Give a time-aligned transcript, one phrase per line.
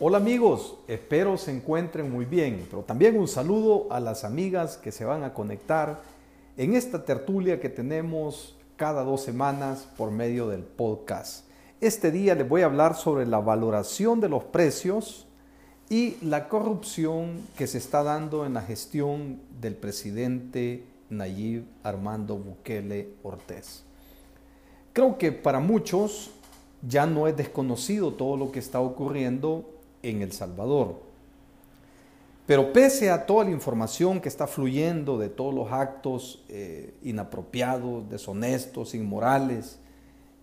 [0.00, 4.92] Hola amigos, espero se encuentren muy bien, pero también un saludo a las amigas que
[4.92, 6.02] se van a conectar
[6.56, 11.46] en esta tertulia que tenemos cada dos semanas por medio del podcast.
[11.80, 15.26] Este día les voy a hablar sobre la valoración de los precios
[15.90, 23.14] y la corrupción que se está dando en la gestión del presidente Nayib Armando Bukele
[23.24, 23.82] Ortiz.
[24.92, 26.30] Creo que para muchos
[26.86, 29.74] ya no es desconocido todo lo que está ocurriendo
[30.10, 31.08] en El Salvador.
[32.48, 38.08] Pero pese a toda la información que está fluyendo de todos los actos eh, inapropiados,
[38.08, 39.78] deshonestos, inmorales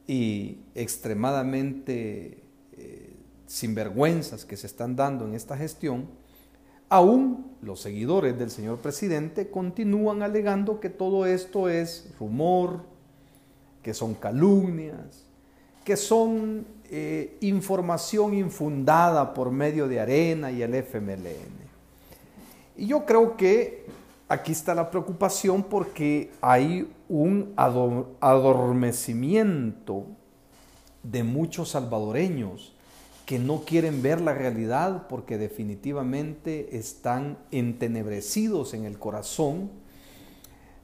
[0.07, 3.15] y extremadamente eh,
[3.47, 6.05] sinvergüenzas que se están dando en esta gestión,
[6.89, 12.81] aún los seguidores del señor presidente continúan alegando que todo esto es rumor,
[13.81, 15.25] que son calumnias,
[15.83, 21.65] que son eh, información infundada por medio de Arena y el FMLN.
[22.77, 23.85] Y yo creo que
[24.27, 30.07] aquí está la preocupación porque hay un adormecimiento
[31.03, 32.75] de muchos salvadoreños
[33.25, 39.71] que no quieren ver la realidad porque definitivamente están entenebrecidos en el corazón,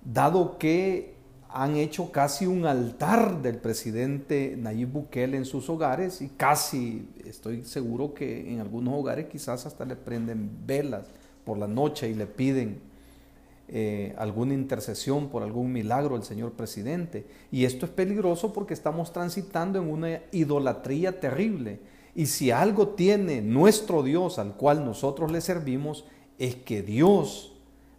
[0.04, 1.21] dado que
[1.54, 7.64] han hecho casi un altar del presidente Nayib Bukele en sus hogares y casi estoy
[7.64, 11.08] seguro que en algunos hogares quizás hasta le prenden velas
[11.44, 12.80] por la noche y le piden
[13.68, 17.26] eh, alguna intercesión por algún milagro al señor presidente.
[17.52, 21.80] Y esto es peligroso porque estamos transitando en una idolatría terrible.
[22.16, 26.06] Y si algo tiene nuestro Dios al cual nosotros le servimos,
[26.38, 27.54] es que Dios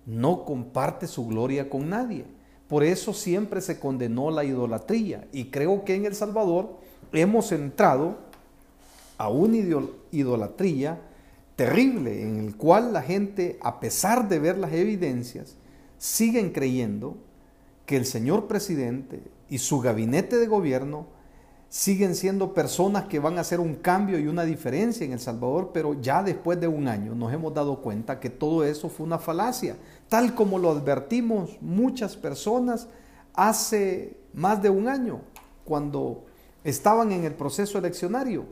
[0.07, 2.25] no comparte su gloria con nadie.
[2.73, 5.29] Por eso siempre se condenó la idolatría.
[5.31, 6.79] Y creo que en El Salvador
[7.13, 8.17] hemos entrado
[9.19, 9.59] a una
[10.11, 10.99] idolatría
[11.55, 15.55] terrible en el cual la gente, a pesar de ver las evidencias,
[15.99, 17.19] siguen creyendo
[17.85, 19.21] que el señor presidente
[19.51, 21.09] y su gabinete de gobierno
[21.69, 25.73] siguen siendo personas que van a hacer un cambio y una diferencia en El Salvador,
[25.75, 29.19] pero ya después de un año nos hemos dado cuenta que todo eso fue una
[29.19, 29.77] falacia,
[30.13, 32.87] tal como lo advertimos muchas personas
[33.33, 35.23] hace más de un año,
[35.65, 36.27] cuando
[36.65, 38.45] estaban en el proceso eleccionario.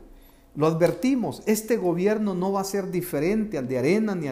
[0.55, 4.25] Lo advertimos, este gobierno no va a ser diferente al de Arena ni,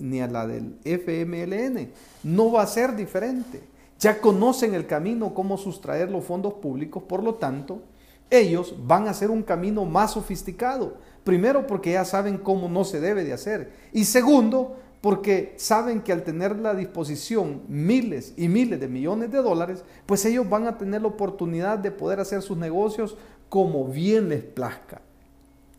[0.00, 1.92] ni a la del FMLN,
[2.24, 3.62] no va a ser diferente.
[3.98, 7.84] Ya conocen el camino, cómo sustraer los fondos públicos, por lo tanto,
[8.28, 10.98] ellos van a hacer un camino más sofisticado.
[11.24, 13.72] Primero porque ya saben cómo no se debe de hacer.
[13.94, 19.38] Y segundo, porque saben que al tener la disposición miles y miles de millones de
[19.38, 23.16] dólares, pues ellos van a tener la oportunidad de poder hacer sus negocios
[23.48, 25.00] como bien les plazca.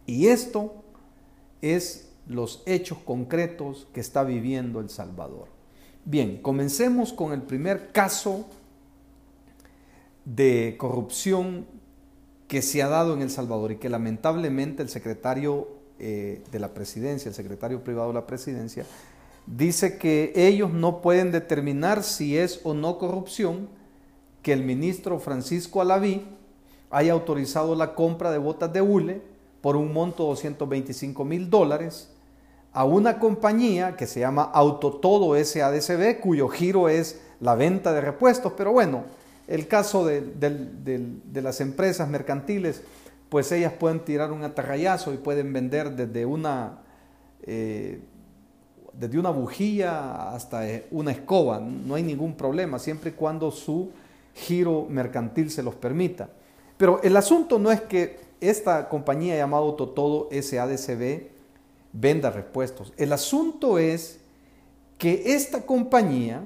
[0.07, 0.83] Y esto
[1.61, 5.47] es los hechos concretos que está viviendo El Salvador.
[6.03, 8.47] Bien, comencemos con el primer caso
[10.25, 11.65] de corrupción
[12.47, 15.67] que se ha dado en El Salvador y que lamentablemente el secretario
[15.99, 18.85] eh, de la presidencia, el secretario privado de la presidencia,
[19.55, 23.69] dice que ellos no pueden determinar si es o no corrupción
[24.41, 26.25] que el ministro Francisco Alaví
[26.89, 29.21] haya autorizado la compra de botas de hule
[29.61, 32.09] por un monto de 225 mil dólares
[32.73, 38.53] a una compañía que se llama Autotodo SADCB, cuyo giro es la venta de repuestos,
[38.55, 39.03] pero bueno,
[39.47, 40.23] el caso de,
[41.33, 42.81] las empresas mercantiles,
[43.29, 46.79] pues ellas pueden tirar un atarrayazo y pueden vender desde una,
[47.43, 47.99] eh,
[48.93, 51.59] desde una bujía hasta eh, una escoba.
[51.59, 53.91] No hay ningún problema, siempre y cuando su
[54.33, 56.29] giro mercantil se los permita.
[56.77, 61.27] Pero el asunto no es que esta compañía llamada Totodo SADCB
[61.93, 62.93] venda repuestos.
[62.97, 64.19] El asunto es
[64.97, 66.43] que esta compañía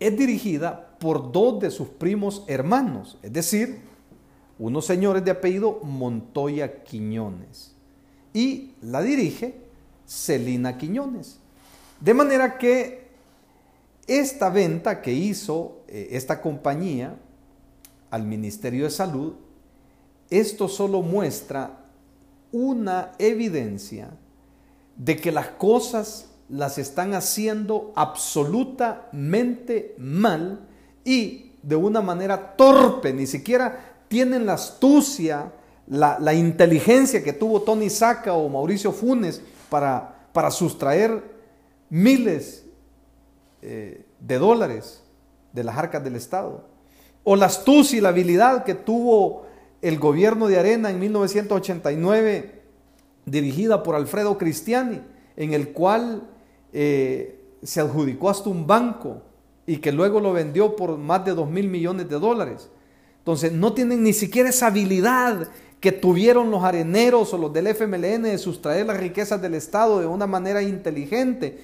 [0.00, 3.80] es dirigida por dos de sus primos hermanos, es decir,
[4.58, 7.74] unos señores de apellido Montoya Quiñones.
[8.32, 9.67] Y la dirige
[10.08, 11.38] Celina Quiñones.
[12.00, 13.08] De manera que
[14.06, 17.16] esta venta que hizo eh, esta compañía
[18.10, 19.34] al Ministerio de Salud,
[20.30, 21.84] esto solo muestra
[22.50, 24.08] una evidencia
[24.96, 30.60] de que las cosas las están haciendo absolutamente mal
[31.04, 35.52] y de una manera torpe, ni siquiera tienen la astucia,
[35.86, 41.22] la, inteligencia que tuvo Tony Saca o Mauricio Funes para, para sustraer
[41.90, 42.64] miles
[43.62, 45.02] eh, de dólares
[45.52, 46.64] de las arcas del Estado.
[47.24, 49.46] O la astucia y la habilidad que tuvo
[49.82, 52.62] el gobierno de Arena en 1989
[53.26, 55.00] dirigida por Alfredo Cristiani,
[55.36, 56.28] en el cual
[56.72, 59.22] eh, se adjudicó hasta un banco
[59.66, 62.70] y que luego lo vendió por más de 2 mil millones de dólares.
[63.18, 65.48] Entonces, no tienen ni siquiera esa habilidad
[65.80, 70.06] que tuvieron los areneros o los del FMLN de sustraer las riquezas del Estado de
[70.06, 71.58] una manera inteligente.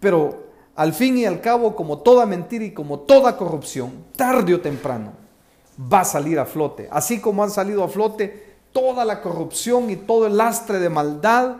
[0.00, 0.44] Pero
[0.76, 5.12] al fin y al cabo, como toda mentira y como toda corrupción, tarde o temprano
[5.92, 6.88] va a salir a flote.
[6.90, 11.56] Así como han salido a flote toda la corrupción y todo el lastre de maldad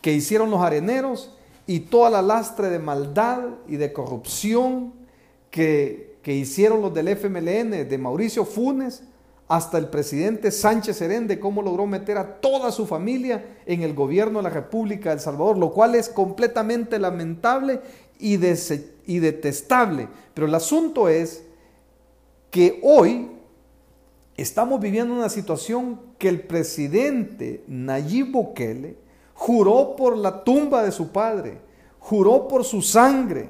[0.00, 1.34] que hicieron los areneros
[1.66, 4.92] y toda la lastre de maldad y de corrupción
[5.50, 9.02] que, que hicieron los del FMLN, de Mauricio Funes
[9.48, 13.94] hasta el presidente Sánchez Serén de cómo logró meter a toda su familia en el
[13.94, 17.80] gobierno de la República de El Salvador, lo cual es completamente lamentable
[18.18, 18.38] y,
[19.06, 20.08] y detestable.
[20.34, 21.42] Pero el asunto es
[22.50, 23.30] que hoy
[24.36, 28.96] estamos viviendo una situación que el presidente Nayib Bukele
[29.32, 31.58] juró por la tumba de su padre,
[31.98, 33.48] juró por su sangre,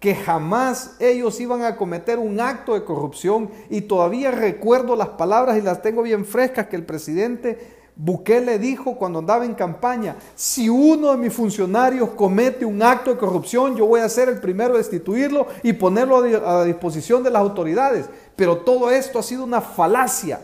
[0.00, 5.58] que jamás ellos iban a cometer un acto de corrupción y todavía recuerdo las palabras
[5.58, 10.70] y las tengo bien frescas que el presidente Bukele dijo cuando andaba en campaña, si
[10.70, 14.74] uno de mis funcionarios comete un acto de corrupción, yo voy a ser el primero
[14.74, 18.08] a destituirlo y ponerlo a disposición de las autoridades.
[18.36, 20.40] Pero todo esto ha sido una falacia,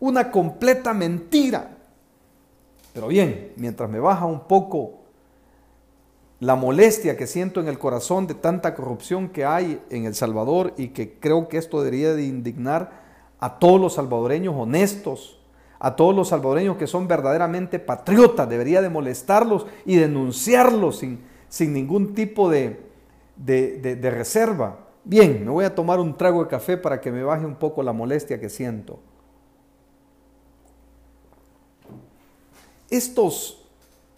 [0.00, 1.76] una completa mentira.
[2.94, 5.03] Pero bien, mientras me baja un poco
[6.40, 10.74] la molestia que siento en el corazón de tanta corrupción que hay en El Salvador
[10.76, 13.04] y que creo que esto debería de indignar
[13.38, 15.38] a todos los salvadoreños honestos,
[15.78, 21.72] a todos los salvadoreños que son verdaderamente patriotas, debería de molestarlos y denunciarlos sin, sin
[21.72, 22.80] ningún tipo de,
[23.36, 24.78] de reserva.
[25.04, 27.82] Bien, me voy a tomar un trago de café para que me baje un poco
[27.82, 28.98] la molestia que siento.
[32.90, 33.66] Estos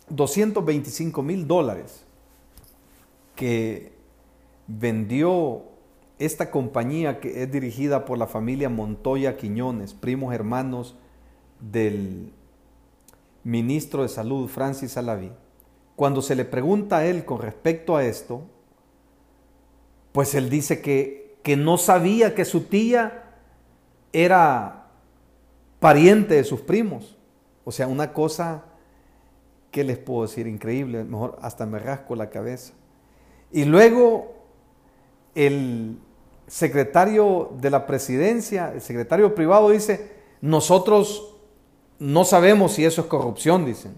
[0.08, 2.05] 225 mil dólares
[3.36, 3.92] que
[4.66, 5.62] vendió
[6.18, 10.96] esta compañía que es dirigida por la familia Montoya Quiñones, primos hermanos
[11.60, 12.32] del
[13.44, 15.30] ministro de Salud Francis Salaví,
[15.94, 18.42] cuando se le pregunta a él con respecto a esto,
[20.12, 23.34] pues él dice que, que no sabía que su tía
[24.12, 24.88] era
[25.78, 27.16] pariente de sus primos.
[27.64, 28.64] O sea, una cosa
[29.70, 32.72] que les puedo decir increíble, mejor hasta me rasco la cabeza.
[33.56, 34.34] Y luego
[35.34, 35.96] el
[36.46, 40.10] secretario de la presidencia, el secretario privado dice,
[40.42, 41.34] nosotros
[41.98, 43.94] no sabemos si eso es corrupción, dicen.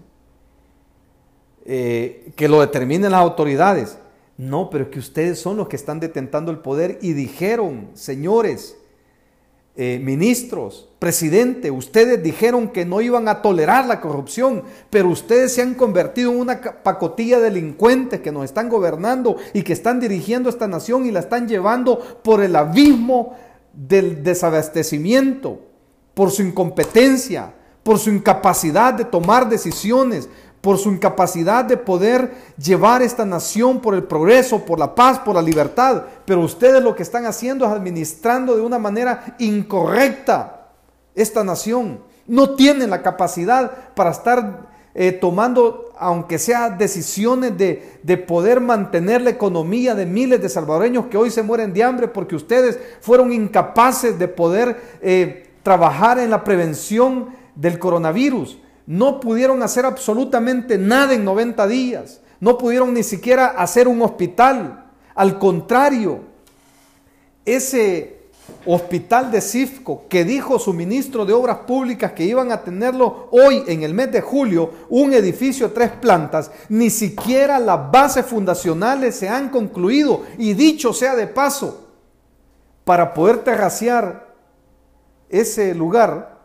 [1.65, 3.97] Eh, que lo determinen las autoridades.
[4.37, 8.77] No, pero que ustedes son los que están detentando el poder y dijeron, señores,
[9.75, 15.61] eh, ministros, presidente, ustedes dijeron que no iban a tolerar la corrupción, pero ustedes se
[15.61, 20.49] han convertido en una pacotilla de delincuentes que nos están gobernando y que están dirigiendo
[20.49, 23.35] esta nación y la están llevando por el abismo
[23.73, 25.61] del desabastecimiento,
[26.13, 30.27] por su incompetencia, por su incapacidad de tomar decisiones,
[30.61, 35.35] por su incapacidad de poder llevar esta nación por el progreso, por la paz, por
[35.35, 36.03] la libertad.
[36.25, 40.71] Pero ustedes lo que están haciendo es administrando de una manera incorrecta
[41.15, 42.01] esta nación.
[42.27, 49.21] No tienen la capacidad para estar eh, tomando, aunque sea decisiones de, de, poder mantener
[49.21, 53.31] la economía de miles de salvadoreños que hoy se mueren de hambre porque ustedes fueron
[53.31, 58.57] incapaces de poder eh, trabajar en la prevención del coronavirus
[58.89, 62.21] no pudieron hacer absolutamente nada en 90 días.
[62.39, 64.83] No pudieron ni siquiera hacer un hospital.
[65.13, 66.21] Al contrario,
[67.45, 68.17] ese
[68.65, 73.63] hospital de Cifco que dijo su ministro de Obras Públicas que iban a tenerlo hoy
[73.67, 79.15] en el mes de julio, un edificio de tres plantas, ni siquiera las bases fundacionales
[79.15, 80.23] se han concluido.
[80.39, 81.89] Y dicho sea de paso,
[82.85, 84.33] para poder terraciar
[85.29, 86.38] ese lugar,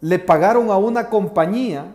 [0.00, 1.94] le pagaron a una compañía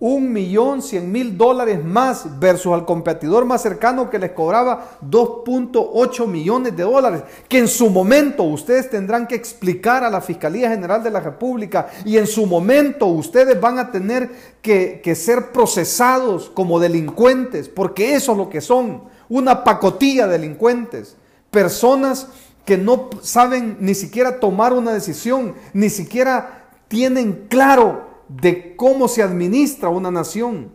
[0.00, 6.26] un millón cien mil dólares más versus al competidor más cercano que les cobraba 2.8
[6.28, 11.02] millones de dólares, que en su momento ustedes tendrán que explicar a la Fiscalía General
[11.02, 14.30] de la República y en su momento ustedes van a tener
[14.62, 20.38] que, que ser procesados como delincuentes, porque eso es lo que son, una pacotilla de
[20.38, 21.16] delincuentes,
[21.50, 22.28] personas
[22.64, 26.57] que no saben ni siquiera tomar una decisión, ni siquiera
[26.88, 30.72] tienen claro de cómo se administra una nación.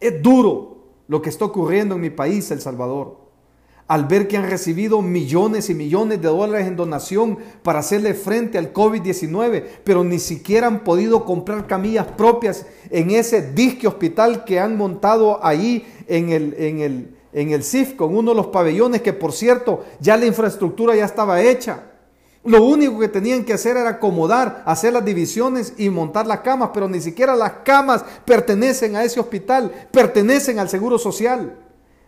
[0.00, 3.18] Es duro lo que está ocurriendo en mi país, El Salvador.
[3.88, 8.56] al ver que han recibido millones y millones de dólares en donación para hacerle frente
[8.56, 14.60] al COVID-19, pero ni siquiera han podido comprar camillas propias en ese disque hospital que
[14.60, 19.02] han montado ahí en el, en el, en el CIF, con uno de los pabellones
[19.02, 21.89] que por cierto ya la infraestructura ya estaba hecha.
[22.44, 26.70] Lo único que tenían que hacer era acomodar, hacer las divisiones y montar las camas,
[26.72, 31.58] pero ni siquiera las camas pertenecen a ese hospital, pertenecen al Seguro Social.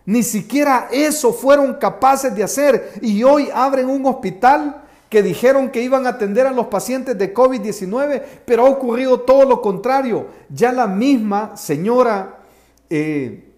[0.06, 2.92] Ni siquiera eso fueron capaces de hacer.
[3.02, 7.34] Y hoy abren un hospital que dijeron que iban a atender a los pacientes de
[7.34, 10.26] COVID-19, pero ha ocurrido todo lo contrario.
[10.48, 12.38] Ya la misma señora
[12.88, 13.52] eh,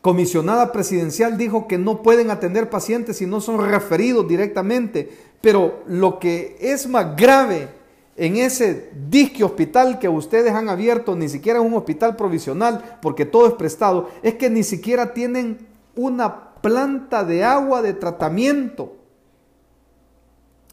[0.00, 5.31] comisionada presidencial dijo que no pueden atender pacientes si no son referidos directamente.
[5.42, 7.68] Pero lo que es más grave
[8.16, 13.26] en ese disque hospital que ustedes han abierto, ni siquiera es un hospital provisional, porque
[13.26, 18.96] todo es prestado, es que ni siquiera tienen una planta de agua de tratamiento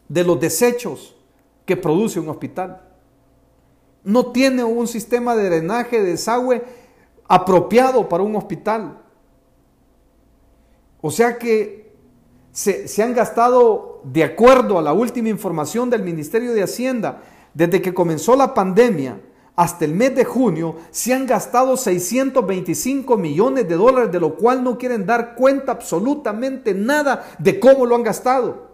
[0.08, 1.16] de los desechos
[1.66, 2.82] que produce un hospital.
[4.04, 6.64] No tiene un sistema de drenaje de desagüe
[7.28, 9.02] apropiado para un hospital.
[11.02, 11.79] O sea que
[12.60, 17.24] se, han gastado de acuerdo a la última información del Ministerio de Hacienda,
[17.54, 19.22] desde que comenzó la pandemia
[19.56, 24.62] hasta el mes de junio, se han gastado 625 millones de dólares, de lo cual
[24.62, 28.68] no quieren dar cuenta absolutamente nada de cómo lo han gastado.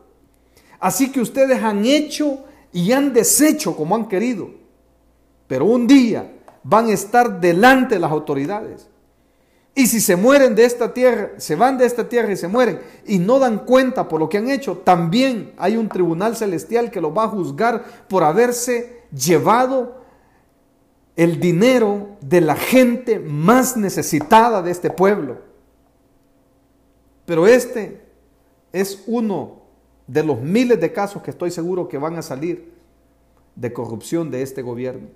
[0.80, 2.40] Así que ustedes han hecho
[2.74, 4.50] y han deshecho como han querido.
[5.46, 8.90] Pero un día van a estar delante de las autoridades
[9.78, 12.80] y si se mueren de esta tierra, se van de esta tierra y se mueren
[13.06, 17.02] y no dan cuenta por lo que han hecho, también hay un tribunal celestial que
[17.02, 20.02] los va a juzgar por haberse llevado
[21.18, 25.40] el dinero de la gente más necesitada de este pueblo.
[27.26, 28.02] Pero este
[28.72, 29.62] es uno
[30.08, 32.74] de los miles de casos que estoy seguro que van a salir
[33.56, 35.10] de corrupción de este gobierno.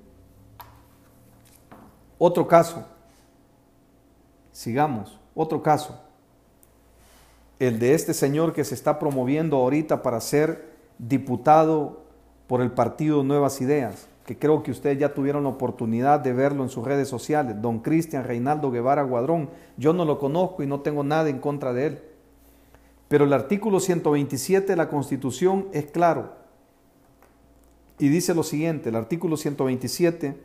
[2.18, 2.86] Otro caso
[4.60, 5.18] Sigamos.
[5.36, 6.02] Otro caso.
[7.60, 12.02] El de este señor que se está promoviendo ahorita para ser diputado
[12.46, 16.64] por el partido Nuevas Ideas, que creo que ustedes ya tuvieron la oportunidad de verlo
[16.64, 19.50] en sus redes sociales, don Cristian Reinaldo Guevara Guadrón.
[19.78, 22.04] Yo no lo conozco y no tengo nada en contra de él.
[23.08, 26.34] Pero el artículo 127 de la Constitución es claro.
[27.98, 30.36] Y dice lo siguiente, el artículo 127,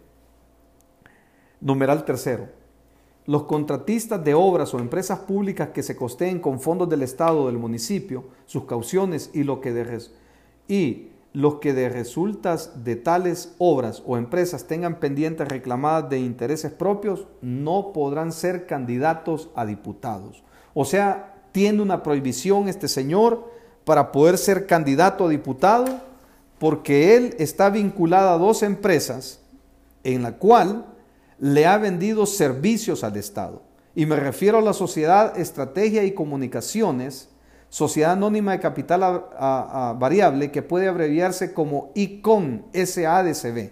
[1.61, 2.63] numeral tercero
[3.27, 7.59] los contratistas de obras o empresas públicas que se costeen con fondos del Estado del
[7.59, 10.01] municipio, sus cauciones y, lo que de
[10.69, 16.71] y los que de resultas de tales obras o empresas tengan pendientes reclamadas de intereses
[16.71, 20.45] propios no podrán ser candidatos a diputados.
[20.75, 23.51] O sea, tiene una prohibición este señor
[23.85, 25.87] para poder ser candidato a diputado
[26.59, 29.41] porque él está vinculado a dos empresas
[30.05, 30.87] en la cual
[31.39, 33.63] le ha vendido servicios al Estado.
[33.95, 37.29] Y me refiero a la Sociedad Estrategia y Comunicaciones,
[37.69, 39.27] Sociedad Anónima de Capital
[39.99, 43.71] Variable, que puede abreviarse como ICON SADCB.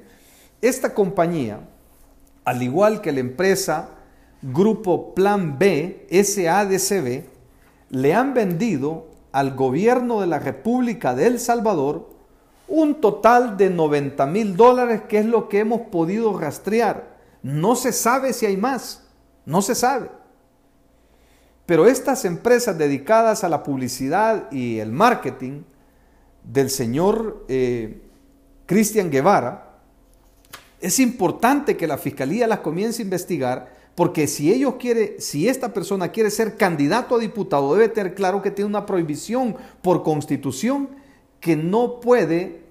[0.60, 1.60] Esta compañía,
[2.44, 3.90] al igual que la empresa
[4.42, 7.24] Grupo Plan B SADCB,
[7.90, 12.10] le han vendido al gobierno de la República de El Salvador
[12.68, 17.11] un total de 90 mil dólares, que es lo que hemos podido rastrear
[17.42, 19.02] no se sabe si hay más,
[19.44, 20.10] no se sabe.
[21.66, 25.62] Pero estas empresas dedicadas a la publicidad y el marketing
[26.44, 28.02] del señor eh,
[28.66, 29.68] Cristian Guevara,
[30.80, 35.72] es importante que la fiscalía las comience a investigar porque si ellos quiere, si esta
[35.72, 40.88] persona quiere ser candidato a diputado, debe tener claro que tiene una prohibición por constitución
[41.40, 42.62] que no puede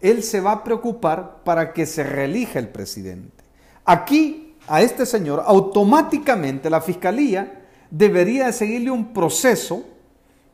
[0.00, 3.44] él se va a preocupar para que se reelija el presidente.
[3.84, 9.84] Aquí, a este señor, automáticamente la fiscalía debería seguirle un proceso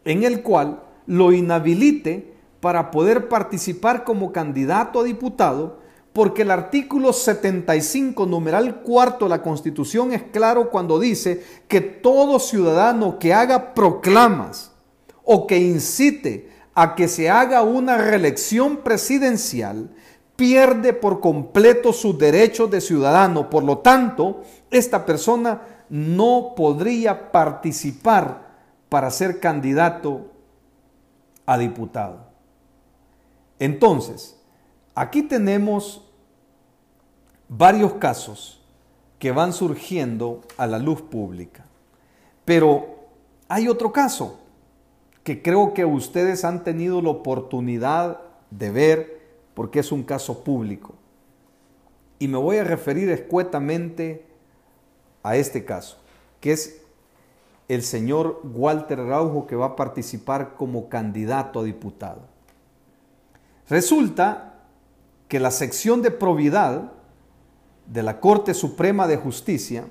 [0.04, 5.78] en el cual lo inhabilite para poder participar como candidato a diputado,
[6.12, 12.40] porque el artículo 75, numeral cuarto de la Constitución es claro cuando dice que todo
[12.40, 14.72] ciudadano que haga proclamas
[15.22, 19.90] o que incite a que se haga una reelección presidencial,
[20.36, 23.50] pierde por completo sus derechos de ciudadano.
[23.50, 28.46] Por lo tanto, esta persona no podría participar
[28.88, 30.30] para ser candidato
[31.44, 32.27] a diputado.
[33.58, 34.36] Entonces,
[34.94, 36.04] aquí tenemos
[37.48, 38.60] varios casos
[39.18, 41.64] que van surgiendo a la luz pública.
[42.44, 42.98] Pero
[43.48, 44.38] hay otro caso
[45.24, 49.20] que creo que ustedes han tenido la oportunidad de ver
[49.54, 50.94] porque es un caso público.
[52.18, 54.24] Y me voy a referir escuetamente
[55.22, 55.98] a este caso,
[56.40, 56.80] que es
[57.68, 62.37] el señor Walter Raujo que va a participar como candidato a diputado.
[63.68, 64.54] Resulta
[65.28, 66.92] que la sección de probidad
[67.86, 69.86] de la Corte Suprema de Justicia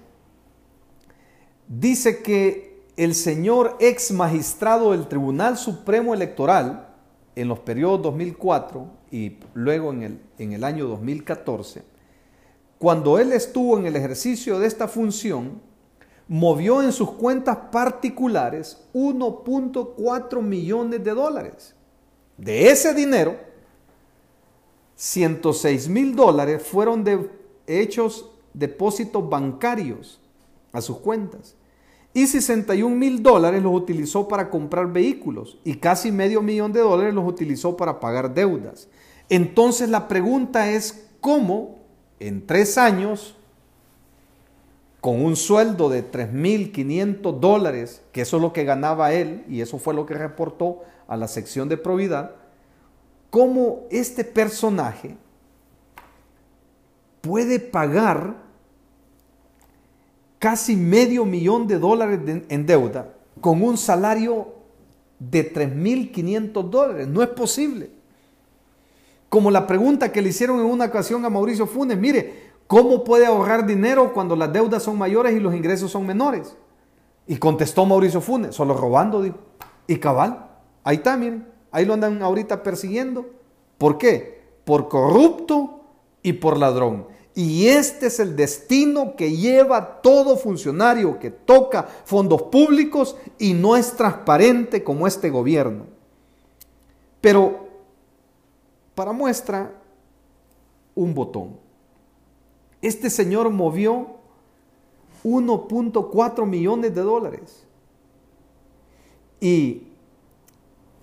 [1.67, 6.87] dice que el señor ex magistrado del Tribunal Supremo Electoral
[7.35, 11.83] en los periodos 2004 y luego en el, en el año 2014,
[12.79, 15.61] cuando él estuvo en el ejercicio de esta función,
[16.27, 21.75] movió en sus cuentas particulares 1.4 millones de dólares.
[22.37, 23.37] De ese dinero,
[24.97, 27.29] 106 mil dólares fueron de
[27.67, 30.19] hechos depósitos bancarios
[30.73, 31.55] a sus cuentas.
[32.13, 37.13] Y 61 mil dólares los utilizó para comprar vehículos y casi medio millón de dólares
[37.13, 38.87] los utilizó para pagar deudas.
[39.29, 41.77] Entonces la pregunta es cómo
[42.19, 43.35] en tres años,
[44.99, 49.77] con un sueldo de 3.500 dólares, que eso es lo que ganaba él y eso
[49.77, 52.31] fue lo que reportó a la sección de probidad,
[53.29, 55.17] cómo este personaje
[57.21, 58.35] puede pagar
[60.39, 62.19] casi medio millón de dólares
[62.49, 64.53] en deuda con un salario
[65.19, 67.07] de 3.500 dólares.
[67.07, 67.91] No es posible.
[69.29, 73.25] Como la pregunta que le hicieron en una ocasión a Mauricio Funes, mire, ¿cómo puede
[73.25, 76.55] ahorrar dinero cuando las deudas son mayores y los ingresos son menores?
[77.27, 79.25] Y contestó Mauricio Funes, solo robando.
[79.85, 80.47] Y cabal,
[80.83, 81.17] ahí está,
[81.77, 83.27] ahí lo andan ahorita persiguiendo.
[83.77, 84.41] ¿Por qué?
[84.65, 85.81] Por corrupto
[86.23, 87.05] y por ladrón.
[87.35, 93.77] Y este es el destino que lleva todo funcionario que toca fondos públicos y no
[93.77, 95.85] es transparente como este gobierno.
[97.21, 97.67] Pero
[98.95, 99.71] para muestra,
[100.95, 101.59] un botón.
[102.81, 104.15] Este señor movió
[105.23, 107.67] 1.4 millones de dólares.
[109.39, 109.83] Y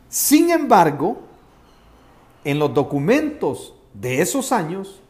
[0.08, 1.18] Sin embargo,
[2.44, 5.04] en los documentos de esos años,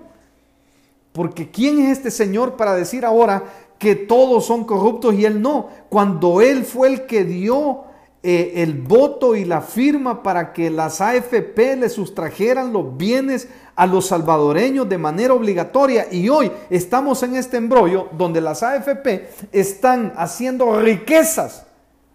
[1.12, 3.44] Porque ¿quién es este señor para decir ahora
[3.78, 5.70] que todos son corruptos y él no?
[5.89, 7.84] Cuando él fue el que dio
[8.25, 13.86] eh, el voto y la firma para que las AFP le sustrajeran los bienes a
[13.86, 16.07] los salvadoreños de manera obligatoria.
[16.09, 21.65] Y hoy estamos en este embrollo donde las AFP están haciendo riquezas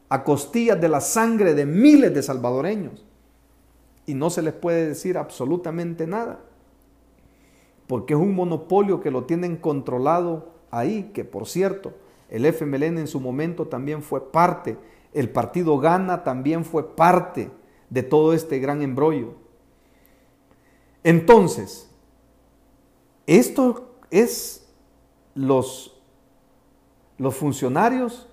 [0.08, 3.04] a costillas de la sangre de miles de salvadoreños.
[4.06, 6.40] Y no se les puede decir absolutamente nada.
[7.86, 11.92] Porque es un monopolio que lo tienen controlado ahí, que por cierto,
[12.30, 14.78] el FMLN en su momento también fue parte
[15.12, 17.50] el partido Gana también fue parte
[17.90, 19.34] de todo este gran embrollo.
[21.02, 21.90] Entonces,
[23.26, 24.68] esto, es
[25.34, 26.00] los,
[27.18, 28.28] los funcionarios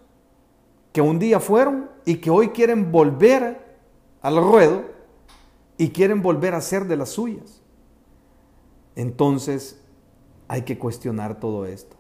[0.94, 3.78] que un día fueron y que hoy quieren volver
[4.22, 4.84] al ruedo
[5.78, 7.62] y quieren volver a ser de las suyas.
[8.96, 9.82] Entonces
[10.48, 11.98] hay que cuestionar todo esto.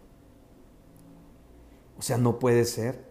[1.98, 3.06] O sea, no puede ser.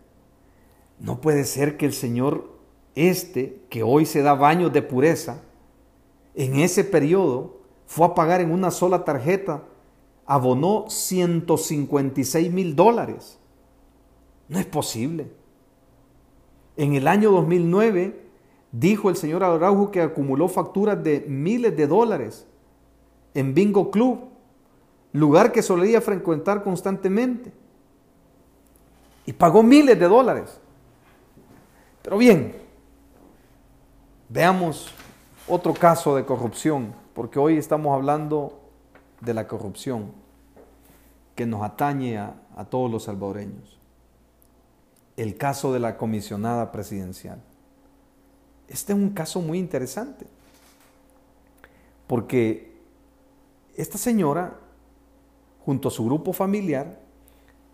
[0.98, 2.54] No puede ser que el Señor
[2.94, 5.42] este, que hoy se da baños de pureza,
[6.34, 9.62] en ese periodo fue a pagar en una sola tarjeta,
[10.26, 13.38] abonó 156 mil dólares.
[14.48, 15.30] No es posible.
[16.76, 18.24] En el año 2009
[18.72, 22.46] dijo el señor Araujo que acumuló facturas de miles de dólares
[23.32, 24.20] en Bingo Club,
[25.12, 27.52] lugar que solía frecuentar constantemente.
[29.26, 30.60] Y pagó miles de dólares.
[32.04, 32.54] Pero bien,
[34.28, 34.92] veamos
[35.48, 38.60] otro caso de corrupción, porque hoy estamos hablando
[39.22, 40.12] de la corrupción
[41.34, 43.80] que nos atañe a, a todos los salvadoreños.
[45.16, 47.40] El caso de la comisionada presidencial.
[48.68, 50.26] Este es un caso muy interesante,
[52.06, 52.76] porque
[53.76, 54.58] esta señora,
[55.64, 57.00] junto a su grupo familiar,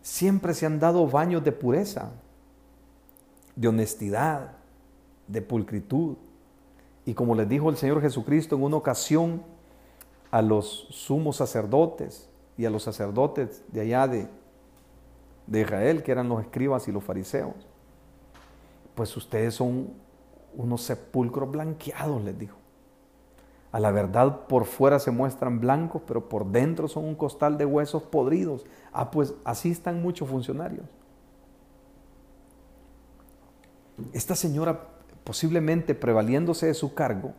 [0.03, 2.13] siempre se han dado baños de pureza,
[3.61, 4.53] de honestidad,
[5.29, 6.17] de pulcritud.
[7.05, 9.43] Y como les dijo el Señor Jesucristo en una ocasión
[10.31, 14.29] a los sumos sacerdotes y a los sacerdotes de allá de,
[15.47, 17.55] de Israel, que eran los escribas y los fariseos,
[18.95, 19.91] pues ustedes son
[20.57, 22.57] unos sepulcros blanqueados, les dijo.
[23.73, 27.67] A la verdad por fuera se muestran blancos, pero por dentro son un costal de
[27.67, 28.65] huesos podridos.
[28.91, 30.87] Ah, pues así están muchos funcionarios.
[34.13, 34.89] Esta señora,
[35.25, 37.35] posiblemente prevaliéndose de su cargo,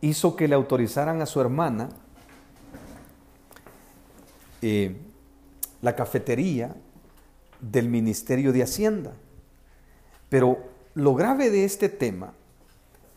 [0.00, 1.88] hizo que le autorizaran a su hermana
[4.62, 4.96] eh,
[5.82, 6.74] la cafetería
[7.60, 9.12] del Ministerio de Hacienda.
[10.28, 10.58] Pero
[10.94, 12.32] lo grave de este tema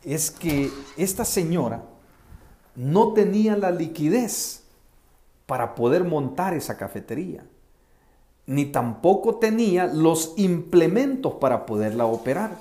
[0.04, 1.84] es que esta señora
[2.76, 4.64] no tenía la liquidez
[5.46, 7.46] para poder montar esa cafetería,
[8.48, 12.58] ni tampoco tenía los implementos para poderla operar.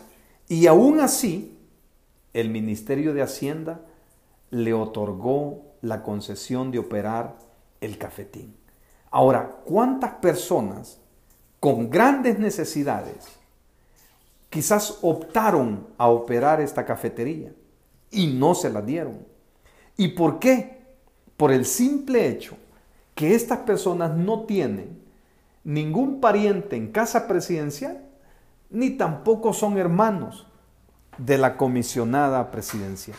[0.49, 1.57] Y aún así,
[2.35, 3.81] el Ministerio de Hacienda
[4.51, 7.37] le otorgó la concesión de operar
[7.81, 8.55] el cafetín.
[9.11, 10.99] Ahora, ¿cuántas personas
[11.61, 13.39] con grandes necesidades
[14.51, 17.53] quizás optaron a operar esta cafetería
[18.11, 19.19] y no se la dieron.
[19.97, 20.83] ¿Y por qué?
[21.37, 22.57] Por el simple hecho
[23.15, 25.03] que estas personas no tienen
[25.67, 28.01] ningún pariente en casa presidencial,
[28.71, 30.47] ni tampoco son hermanos
[31.19, 33.19] de la comisionada presidencial.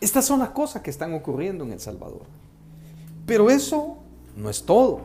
[0.00, 2.22] Estas son las cosas que están ocurriendo en El Salvador.
[3.26, 3.98] Pero eso
[4.36, 5.00] no es todo.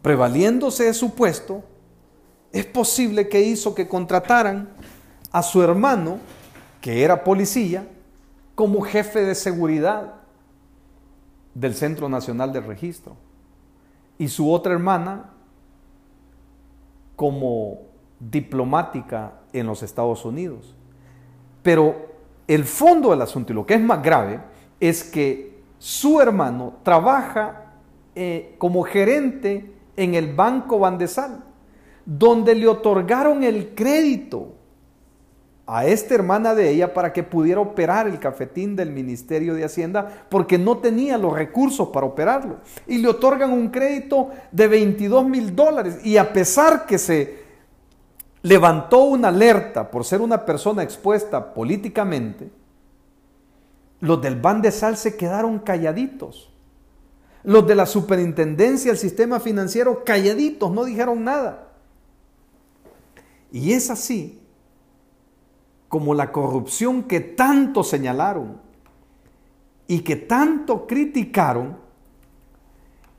[0.00, 1.62] Prevaliéndose de su puesto,
[2.50, 4.70] es posible que hizo que contrataran
[5.32, 6.18] a su hermano,
[6.80, 7.86] que era policía,
[8.54, 10.14] como jefe de seguridad
[11.54, 13.16] del Centro Nacional de Registro.
[14.18, 15.30] Y su otra hermana
[17.16, 17.78] como
[18.18, 20.74] diplomática en los Estados Unidos.
[21.62, 22.14] Pero
[22.46, 24.40] el fondo del asunto y lo que es más grave
[24.80, 27.72] es que su hermano trabaja
[28.14, 31.44] eh, como gerente en el Banco Bandesal
[32.06, 34.52] donde le otorgaron el crédito
[35.66, 40.26] a esta hermana de ella para que pudiera operar el cafetín del Ministerio de Hacienda
[40.28, 42.58] porque no tenía los recursos para operarlo.
[42.86, 45.98] Y le otorgan un crédito de 22 mil dólares.
[46.04, 47.44] Y a pesar que se
[48.42, 52.50] levantó una alerta por ser una persona expuesta políticamente,
[54.00, 56.50] los del Ban de Sal se quedaron calladitos.
[57.42, 61.68] Los de la superintendencia del sistema financiero calladitos, no dijeron nada.
[63.50, 64.43] Y es así
[65.94, 68.60] como la corrupción que tanto señalaron
[69.86, 71.78] y que tanto criticaron,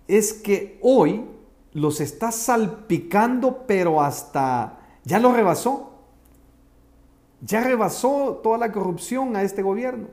[0.10, 1.24] es que hoy
[1.72, 5.94] los está salpicando, pero hasta ya lo rebasó.
[7.40, 10.10] Ya rebasó toda la corrupción a este gobierno.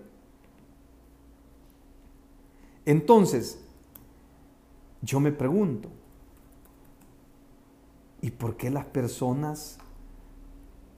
[2.87, 3.59] Entonces,
[5.01, 5.89] yo me pregunto,
[8.21, 9.79] ¿y por qué las personas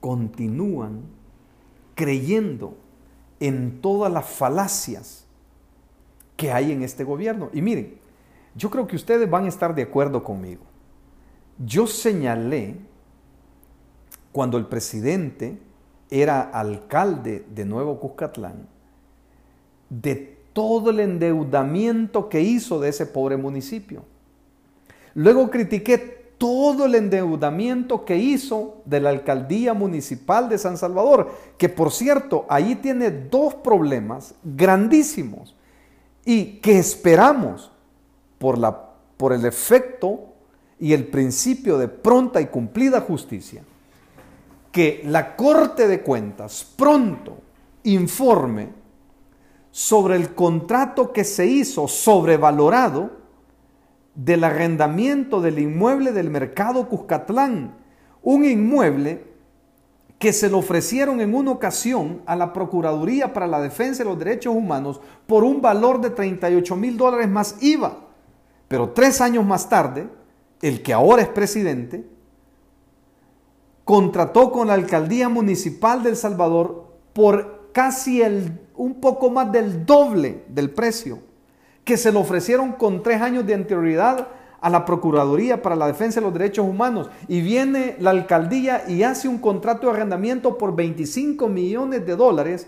[0.00, 1.13] continúan
[1.94, 2.76] creyendo
[3.40, 5.26] en todas las falacias
[6.37, 7.50] que hay en este gobierno.
[7.52, 7.98] Y miren,
[8.54, 10.62] yo creo que ustedes van a estar de acuerdo conmigo.
[11.59, 12.76] Yo señalé
[14.33, 15.59] cuando el presidente
[16.11, 18.68] era alcalde de Nuevo Cuscatlán
[19.88, 24.04] de todo el endeudamiento que hizo de ese pobre municipio.
[25.14, 31.70] Luego critiqué todo el endeudamiento que hizo de la alcaldía municipal de San Salvador, que
[31.70, 35.57] por cierto, ahí tiene dos problemas grandísimos
[36.22, 37.72] y que esperamos
[38.37, 40.35] por, la, por el efecto
[40.78, 43.62] y el principio de pronta y cumplida justicia,
[44.70, 47.38] que la Corte de Cuentas pronto
[47.85, 48.68] informe
[49.70, 53.23] sobre el contrato que se hizo sobrevalorado
[54.14, 57.74] del arrendamiento del inmueble del mercado Cuscatlán,
[58.22, 59.24] un inmueble
[60.18, 64.18] que se le ofrecieron en una ocasión a la Procuraduría para la Defensa de los
[64.18, 67.98] Derechos Humanos por un valor de 38 mil dólares más IVA.
[68.68, 70.09] Pero tres años más tarde,
[70.62, 72.09] el que ahora es presidente,
[73.85, 79.85] contrató con la Alcaldía Municipal de El Salvador por casi el, un poco más del
[79.85, 81.18] doble del precio
[81.85, 84.29] que se le ofrecieron con tres años de anterioridad
[84.61, 87.11] a la Procuraduría para la Defensa de los Derechos Humanos.
[87.29, 92.66] Y viene la alcaldía y hace un contrato de arrendamiento por 25 millones de dólares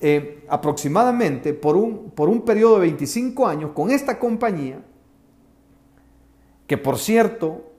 [0.00, 4.82] eh, aproximadamente por un, por un periodo de 25 años con esta compañía,
[6.66, 7.72] que por cierto,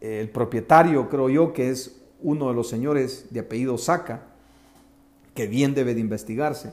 [0.00, 4.22] el propietario creo yo que es uno de los señores de apellido Saca,
[5.34, 6.72] que bien debe de investigarse,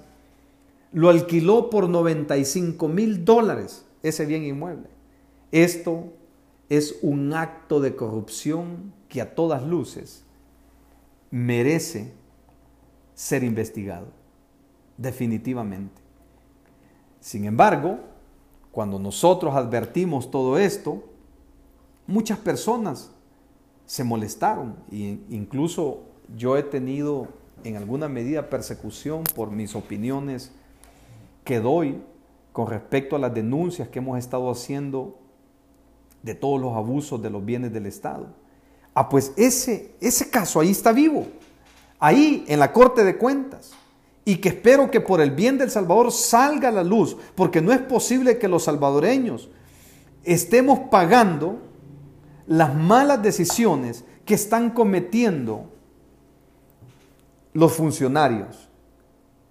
[0.92, 4.90] lo alquiló por 95 mil dólares ese bien inmueble.
[5.52, 6.14] Esto
[6.70, 10.24] es un acto de corrupción que a todas luces
[11.32, 12.14] merece
[13.14, 14.08] ser investigado,
[14.98, 16.02] definitivamente.
[17.20, 18.00] Sin embargo,
[18.72, 21.04] cuando nosotros advertimos todo esto,
[22.08, 23.12] muchas personas
[23.86, 26.04] se molestaron e incluso
[26.38, 27.28] yo he tenido
[27.64, 30.52] en alguna medida persecución por mis opiniones
[31.50, 32.00] que doy
[32.54, 35.18] con respecto a las denuncias que hemos estado haciendo
[36.22, 38.28] de todos los abusos de los bienes del Estado.
[38.94, 41.26] Ah, pues ese, ese caso ahí está vivo,
[41.98, 43.72] ahí en la Corte de Cuentas.
[44.26, 47.74] Y que espero que por el bien del Salvador salga a la luz, porque no
[47.74, 49.50] es posible que los salvadoreños
[50.24, 51.58] estemos pagando
[52.46, 55.72] las malas decisiones que están cometiendo
[57.54, 58.70] los funcionarios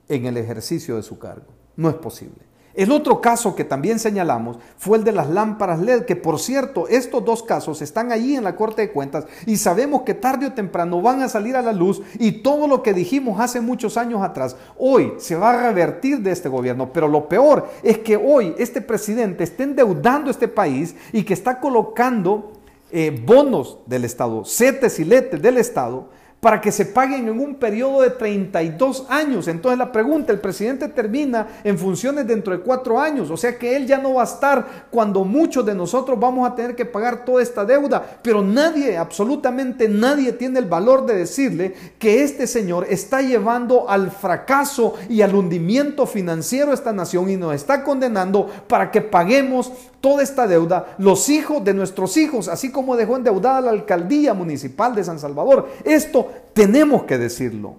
[0.09, 1.58] en el ejercicio de su cargo.
[1.79, 2.49] No es posible.
[2.75, 6.89] El otro caso que también señalamos fue el de las lámparas LED, que por cierto,
[6.89, 10.53] estos dos casos están allí en la Corte de Cuentas y sabemos que tarde o
[10.53, 14.23] temprano van a salir a la luz y todo lo que dijimos hace muchos años
[14.23, 16.93] atrás, hoy se va a revertir de este gobierno.
[16.93, 21.61] Pero lo peor es que hoy este presidente está endeudando este país y que está
[21.61, 22.55] colocando
[22.91, 26.09] eh, bonos del Estado, setes y letes del Estado
[26.41, 29.49] para que se paguen en un periodo de 32 años.
[29.49, 33.77] Entonces la pregunta, el presidente termina en funciones dentro de cuatro años, o sea que
[33.77, 37.25] él ya no va a estar cuando muchos de nosotros vamos a tener que pagar
[37.25, 42.87] toda esta deuda, pero nadie, absolutamente nadie tiene el valor de decirle que este señor
[42.89, 48.49] está llevando al fracaso y al hundimiento financiero a esta nación y nos está condenando
[48.69, 53.61] para que paguemos toda esta deuda los hijos de nuestros hijos, así como dejó endeudada
[53.61, 55.69] la alcaldía municipal de San Salvador.
[55.85, 57.77] Esto tenemos que decirlo.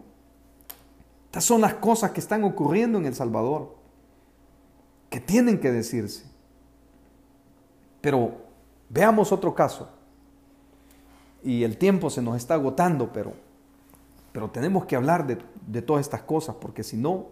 [1.25, 3.75] Estas son las cosas que están ocurriendo en El Salvador,
[5.09, 6.23] que tienen que decirse.
[8.01, 8.31] Pero
[8.89, 9.89] veamos otro caso.
[11.43, 13.33] Y el tiempo se nos está agotando, pero,
[14.31, 17.27] pero tenemos que hablar de, de todas estas cosas, porque si no,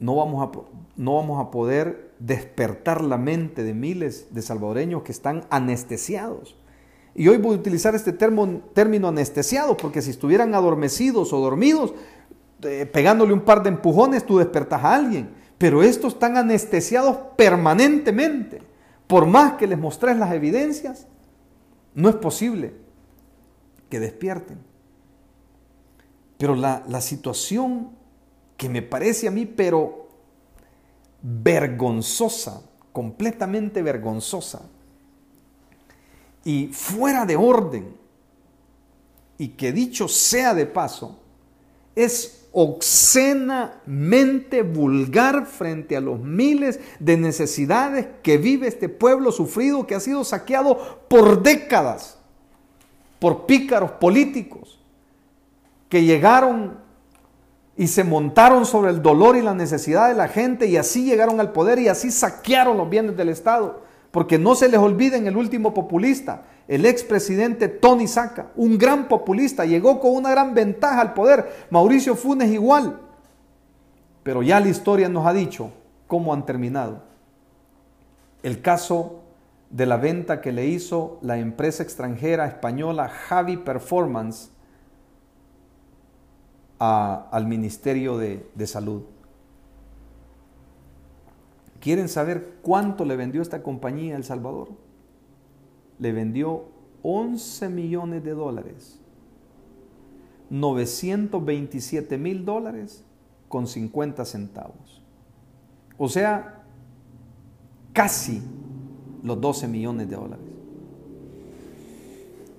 [0.00, 0.60] no vamos, a,
[0.96, 6.56] no vamos a poder despertar la mente de miles de salvadoreños que están anestesiados.
[7.14, 11.94] Y hoy voy a utilizar este término anestesiado, porque si estuvieran adormecidos o dormidos,
[12.62, 15.30] eh, pegándole un par de empujones, tú despertas a alguien.
[15.58, 18.62] Pero estos están anestesiados permanentemente.
[19.06, 21.06] Por más que les mostres las evidencias,
[21.94, 22.74] no es posible
[23.88, 24.58] que despierten.
[26.38, 27.90] Pero la, la situación
[28.56, 29.99] que me parece a mí, pero
[31.22, 34.62] vergonzosa, completamente vergonzosa
[36.44, 37.98] y fuera de orden,
[39.38, 41.18] y que dicho sea de paso,
[41.94, 49.94] es obscenamente vulgar frente a los miles de necesidades que vive este pueblo sufrido que
[49.94, 52.18] ha sido saqueado por décadas
[53.20, 54.80] por pícaros políticos
[55.88, 56.79] que llegaron
[57.80, 61.40] y se montaron sobre el dolor y la necesidad de la gente y así llegaron
[61.40, 63.80] al poder y así saquearon los bienes del Estado.
[64.10, 69.64] Porque no se les olviden el último populista, el expresidente Tony Saca, un gran populista,
[69.64, 71.50] llegó con una gran ventaja al poder.
[71.70, 73.00] Mauricio Funes igual.
[74.22, 75.70] pero ya la historia nos ha dicho
[76.06, 77.00] cómo han terminado.
[78.42, 79.22] El caso
[79.70, 84.50] de la venta que le hizo la empresa extranjera española Javi Performance
[86.80, 89.02] al Ministerio de, de Salud.
[91.78, 94.70] ¿Quieren saber cuánto le vendió esta compañía a El Salvador?
[95.98, 96.64] Le vendió
[97.02, 98.98] 11 millones de dólares,
[100.48, 103.04] 927 mil dólares
[103.48, 105.02] con 50 centavos.
[105.98, 106.62] O sea,
[107.92, 108.42] casi
[109.22, 110.44] los 12 millones de dólares.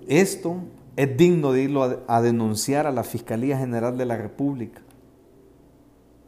[0.07, 0.57] Esto
[0.95, 4.81] es digno de irlo a, denunciar a la Fiscalía General de la República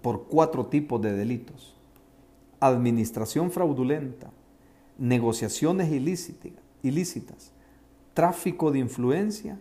[0.02, 1.76] por cuatro tipos de delitos.
[2.60, 4.32] Administración fraudulenta,
[4.98, 5.92] negociaciones
[6.82, 7.52] ilícitas,
[8.14, 9.60] tráfico de influencia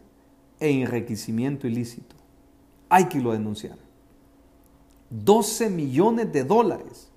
[0.61, 2.15] e enriquecimiento ilícito.
[2.89, 3.79] Hay que lo denunciar.
[5.11, 7.11] 12 millones de dólares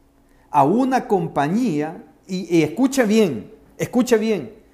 [0.50, 4.65] a una compañía, y, y, escuche bien, escuche bien,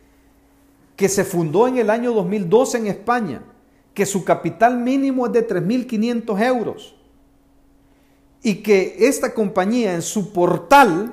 [1.01, 3.41] que se fundó en el año 2012 en España,
[3.95, 6.95] que su capital mínimo es de 3.500 euros,
[8.43, 11.11] y que esta compañía en su portal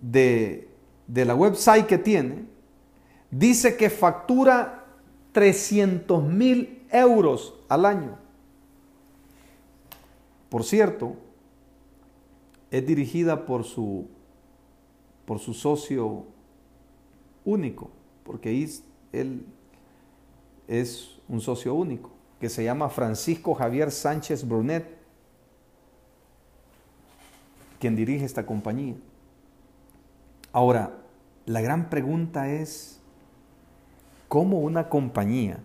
[0.00, 0.68] de,
[1.08, 2.44] de la website que tiene,
[3.32, 4.84] dice que factura
[5.32, 8.16] 300 mil euros al año.
[10.48, 11.16] Por cierto,
[12.70, 14.06] es dirigida por su,
[15.24, 16.32] por su socio
[17.44, 17.90] único,
[18.24, 18.68] porque
[19.12, 19.46] él
[20.68, 24.86] es un socio único, que se llama Francisco Javier Sánchez Brunet,
[27.78, 28.94] quien dirige esta compañía.
[30.52, 30.98] Ahora,
[31.46, 33.00] la gran pregunta es,
[34.28, 35.60] ¿cómo una compañía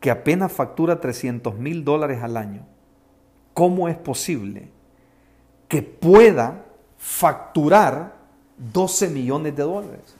[0.00, 2.66] que apenas factura 300 mil dólares al año,
[3.54, 4.70] ¿cómo es posible
[5.66, 6.64] que pueda
[6.96, 8.16] facturar
[8.56, 10.17] 12 millones de dólares?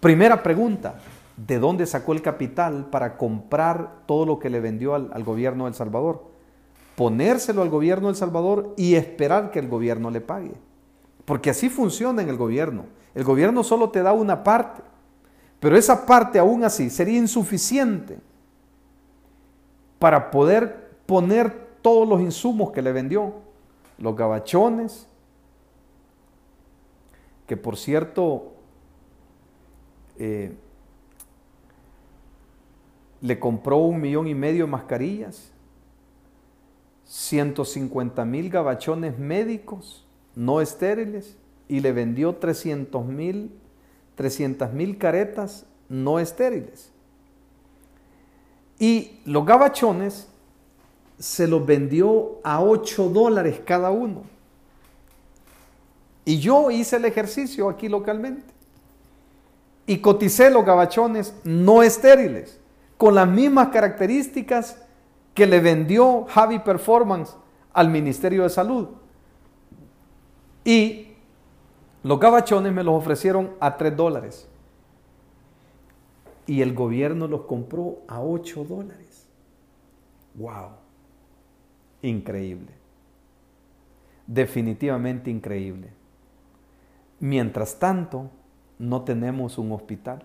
[0.00, 0.96] Primera pregunta,
[1.36, 5.70] ¿de dónde sacó el capital para comprar todo lo que le vendió al, gobierno de
[5.70, 6.24] El Salvador?
[6.96, 10.54] Ponérselo al gobierno de El Salvador y esperar que el gobierno le pague.
[11.24, 12.84] Porque así funciona en el gobierno.
[13.14, 14.82] El gobierno solo te da una parte,
[15.58, 18.18] pero esa parte aún así sería insuficiente
[19.98, 23.32] para poder poner todos los insumos que le vendió,
[23.98, 25.08] los gabachones,
[27.46, 28.55] que por cierto
[30.18, 30.52] eh,
[33.20, 35.50] le compró un millón y medio de mascarillas,
[37.04, 41.36] 150 mil gabachones médicos no estériles
[41.68, 43.52] y le vendió 300 mil
[44.16, 46.90] 300 mil caretas no estériles.
[48.78, 50.28] Y los gabachones
[51.18, 54.24] se los vendió a 8 dólares cada uno.
[56.24, 58.55] Y yo hice el ejercicio aquí localmente.
[59.86, 62.60] Y coticé los gabachones no estériles,
[62.96, 64.82] con las mismas características
[65.34, 67.36] que le vendió Javi Performance
[67.72, 68.88] al Ministerio de Salud.
[70.64, 71.08] Y
[72.02, 74.48] los gabachones me los ofrecieron a 3 dólares
[76.46, 79.26] y el gobierno los compró a 8 dólares.
[80.34, 80.70] ¡Wow!
[82.02, 82.72] Increíble.
[84.26, 85.90] Definitivamente increíble.
[87.20, 88.30] Mientras tanto,
[88.78, 90.24] no tenemos un hospital.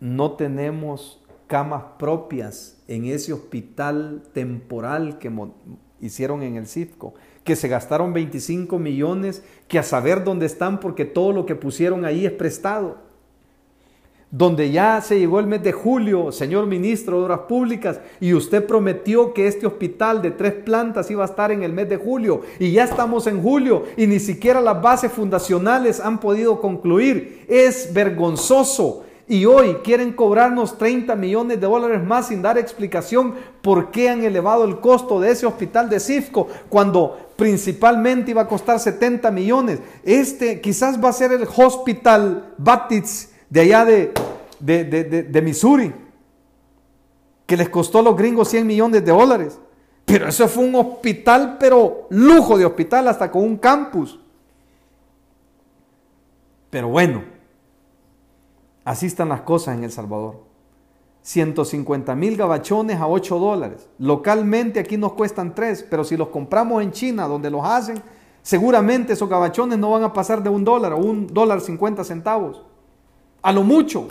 [0.00, 5.32] No tenemos camas propias en ese hospital temporal que
[6.00, 11.04] hicieron en el CIFCO, que se gastaron 25 millones, que a saber dónde están porque
[11.04, 13.13] todo lo que pusieron ahí es prestado
[14.36, 18.66] donde ya se llegó el mes de julio, señor ministro de Obras Públicas, y usted
[18.66, 22.40] prometió que este hospital de tres plantas iba a estar en el mes de julio,
[22.58, 27.44] y ya estamos en julio, y ni siquiera las bases fundacionales han podido concluir.
[27.48, 29.04] Es vergonzoso.
[29.28, 34.22] Y hoy quieren cobrarnos 30 millones de dólares más sin dar explicación por qué han
[34.22, 39.78] elevado el costo de ese hospital de Cifco cuando principalmente iba a costar 70 millones.
[40.02, 44.12] Este quizás va a ser el Hospital Baptist de allá de,
[44.58, 45.94] de, Missouri,
[47.46, 49.60] que les costó a los gringos 100 millones de dólares.
[50.04, 54.18] Pero eso fue un hospital, pero lujo de hospital, hasta con un campus.
[56.68, 57.22] Pero bueno,
[58.84, 60.42] así están las cosas en El Salvador.
[61.22, 63.88] 150 mil gabachones a 8 dólares.
[63.98, 68.02] Localmente aquí nos cuestan 3, pero si los compramos en China, donde los hacen,
[68.42, 72.73] seguramente esos gabachones no van a pasar de un dólar o un dólar 50 centavos
[73.44, 74.08] a lo mucho,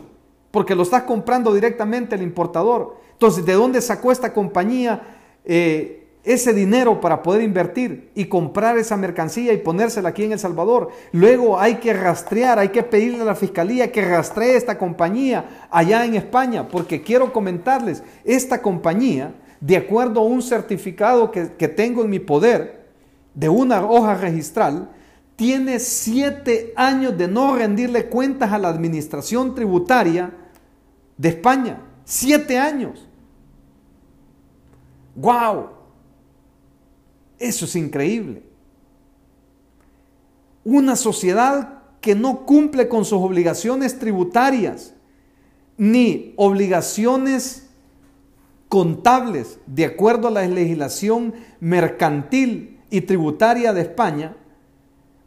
[0.51, 2.97] porque lo estás comprando directamente el importador.
[3.13, 5.01] Entonces, ¿de dónde sacó esta compañía
[5.43, 10.39] eh, ese dinero para poder invertir y comprar esa mercancía y ponérsela aquí en El
[10.39, 10.89] Salvador.
[11.11, 16.05] Luego hay que rastrear, hay que pedirle a la fiscalía que rastree esta compañía allá
[16.05, 22.03] en España, porque quiero comentarles, esta compañía, de acuerdo a un certificado que, que tengo
[22.03, 22.83] en mi poder,
[23.33, 24.91] de una hoja registral,
[25.35, 30.31] tiene siete años de no rendirle cuentas a la administración tributaria
[31.17, 31.81] de España.
[32.05, 33.07] Siete años.
[35.15, 35.69] ¡Wow!
[37.39, 38.43] Eso es increíble.
[40.63, 44.93] Una sociedad que no cumple con sus obligaciones tributarias
[45.77, 47.69] ni obligaciones
[48.69, 54.35] contables de acuerdo a la legislación mercantil y tributaria de España,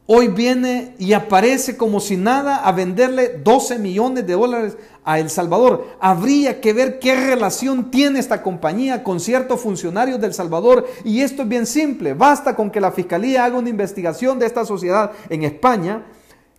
[0.07, 5.31] hoy viene y aparece como si nada a venderle 12 millones de dólares a El
[5.31, 5.87] Salvador.
[6.01, 10.87] Habría que ver qué relación tiene esta compañía con ciertos funcionarios del Salvador.
[11.05, 12.15] Y esto es bien simple.
[12.15, 16.05] Basta con que la Fiscalía haga una investigación de esta sociedad en España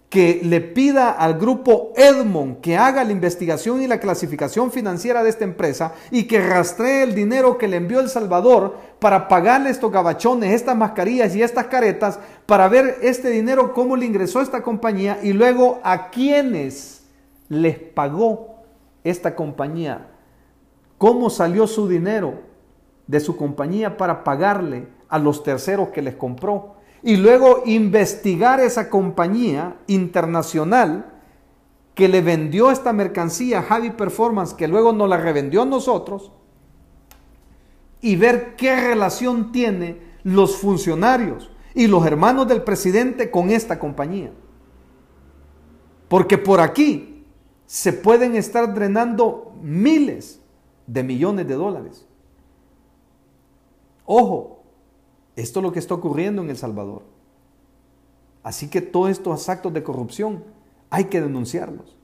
[0.10, 5.30] que le pida al grupo Edmond que haga la investigación y la clasificación financiera de
[5.30, 9.92] esta empresa y que rastree el dinero que le envió El Salvador para pagarle estos
[9.92, 15.20] gabachones, estas mascarillas y estas caretas, para ver este dinero cómo le ingresó esta compañía
[15.22, 17.04] y luego a quiénes
[17.50, 18.64] les pagó
[19.04, 20.08] esta compañía,
[20.98, 22.36] cómo salió su dinero
[23.08, 28.90] de su compañía para pagarle a los terceros que les compró y luego investigar esa
[28.90, 31.14] compañía internacional
[31.96, 36.32] que le vendió esta mercancía, Javi Performance, que luego nos la revendió a nosotros,
[38.02, 44.32] y ver qué relación tiene los funcionarios y los hermanos del presidente con esta compañía.
[46.08, 47.26] Porque por aquí
[47.66, 50.40] se pueden estar drenando miles
[50.86, 52.08] de millones de dólares.
[54.06, 54.57] Ojo,
[55.38, 57.04] esto es lo que está ocurriendo en El Salvador.
[58.44, 60.44] Así que todos estos actos de corrupción
[60.90, 61.96] hay que denunciarlos.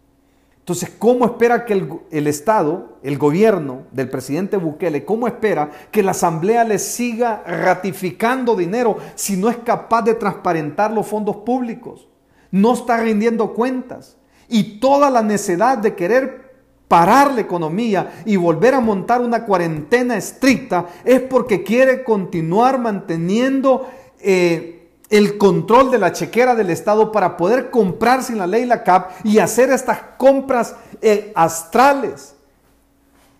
[0.59, 1.73] Entonces, ¿cómo espera que
[2.11, 8.55] el, Estado, el gobierno del presidente Bukele, cómo espera que la Asamblea le siga ratificando
[8.55, 12.07] dinero si no es capaz de transparentar los fondos públicos?
[12.51, 14.15] No está rindiendo cuentas.
[14.47, 16.52] Y toda la necesidad de querer
[16.93, 23.89] parar la economía y volver a montar una cuarentena estricta es porque quiere continuar manteniendo
[24.19, 28.83] eh, el control de la chequera del Estado para poder comprar sin la ley la
[28.83, 32.35] CAP y hacer estas compras eh, astrales,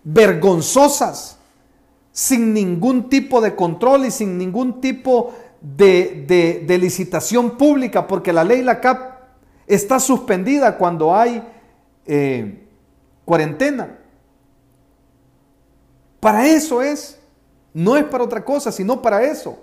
[0.02, 1.38] vergonzosas,
[2.10, 8.62] sin ningún tipo de control y sin ningún tipo de, licitación pública, porque la ley
[8.62, 9.12] la CAP
[9.68, 11.40] está suspendida cuando hay...
[12.04, 12.62] Eh,
[13.24, 13.98] cuarentena.
[16.20, 17.18] Para eso es.
[17.72, 19.58] No es para otra cosa, sino para eso.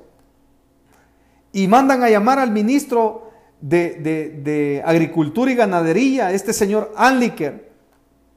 [1.54, 3.32] Y mandan a llamar al ministro
[3.62, 7.72] de, Agricultura y Ganadería, este señor Anliker,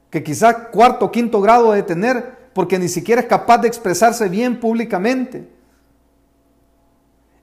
[0.09, 4.29] que quizás cuarto o quinto grado de tener, porque ni siquiera es capaz de expresarse
[4.29, 5.54] bien públicamente.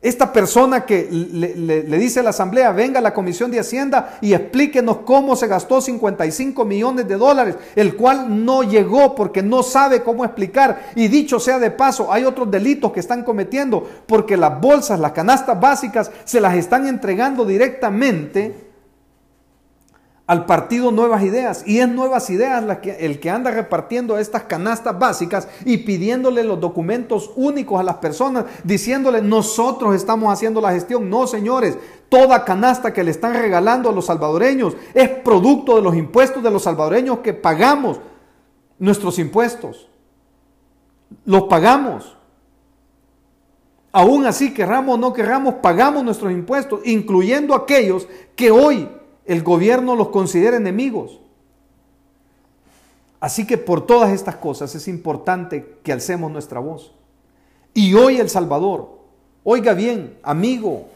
[0.02, 4.34] Esta persona que le, dice a la asamblea, venga a la comisión de Hacienda y
[4.34, 10.02] explíquenos cómo se gastó 55 millones de dólares, el cual no llegó porque no sabe
[10.02, 10.90] cómo explicar.
[10.96, 15.12] Y dicho sea de paso, hay otros delitos que están cometiendo porque las bolsas, las
[15.12, 18.71] canastas básicas, se las están entregando directamente
[20.32, 21.62] al partido Nuevas Ideas.
[21.66, 22.64] Y es Nuevas Ideas
[22.98, 28.46] el que anda repartiendo estas canastas básicas y pidiéndole los documentos únicos a las personas,
[28.64, 31.10] diciéndole nosotros estamos haciendo la gestión.
[31.10, 31.76] No, señores,
[32.08, 36.50] toda canasta que le están regalando a los salvadoreños es producto de los impuestos de
[36.50, 38.00] los salvadoreños que pagamos
[38.78, 39.86] nuestros impuestos.
[41.26, 42.16] Los pagamos.
[43.92, 48.88] Aún así, querramos o no querramos, pagamos nuestros impuestos, incluyendo aquellos que hoy
[49.24, 51.20] el gobierno los considera enemigos.
[53.20, 56.92] Así que por todas estas cosas es importante que alcemos nuestra voz.
[57.72, 58.98] Y hoy El Salvador,
[59.44, 60.88] oiga bien, amigo,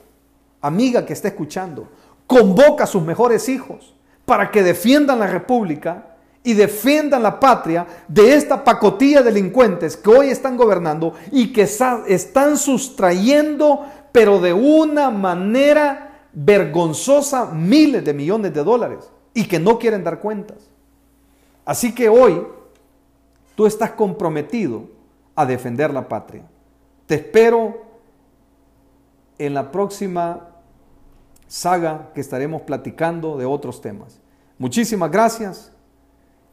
[0.60, 1.88] amiga que está escuchando,
[2.26, 8.34] convoca a sus mejores hijos para que defiendan la república y defiendan la patria de
[8.34, 15.10] esta pacotilla de delincuentes que hoy están gobernando y que están sustrayendo, pero de una
[15.10, 16.05] manera
[16.38, 20.58] vergonzosa miles de millones de dólares y que no quieren dar cuentas.
[21.64, 22.46] Así que hoy
[23.54, 24.84] tú estás comprometido
[25.34, 26.42] a defender la patria.
[27.06, 27.86] Te espero
[29.38, 30.50] en la próxima
[31.46, 34.20] saga que estaremos platicando de otros temas.
[34.58, 35.72] Muchísimas gracias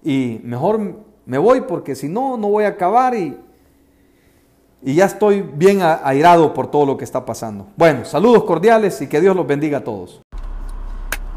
[0.02, 3.38] y mejor me voy porque si no, no voy a acabar y
[4.86, 7.68] y ya estoy bien airado por todo lo que está pasando.
[7.78, 10.22] Bueno, saludos cordiales y que Dios los bendiga a todos.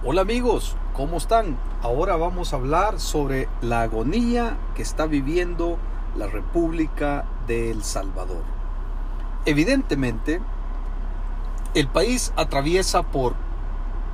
[0.05, 1.57] Hola amigos, ¿cómo están?
[1.83, 5.79] Ahora vamos a hablar sobre la agonía que está viviendo
[6.17, 8.43] la República de El Salvador.
[9.45, 10.41] Evidentemente,
[11.75, 13.35] el país atraviesa por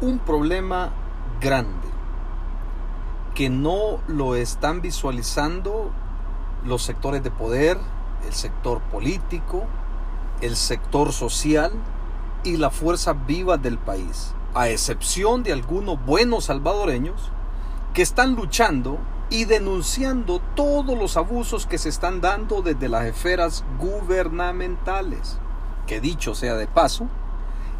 [0.03, 0.91] un problema
[1.41, 1.89] grande
[3.35, 5.91] que no lo están visualizando
[6.67, 7.79] los sectores de poder,
[8.27, 9.65] el sector político,
[10.41, 11.73] el sector social
[12.45, 17.31] y la fuerza viva del país, a excepción de algunos buenos salvadoreños
[17.95, 18.99] que están luchando
[19.31, 25.39] y denunciando todos los abusos que se están dando desde las esferas gubernamentales,
[25.87, 27.09] que dicho sea de paso,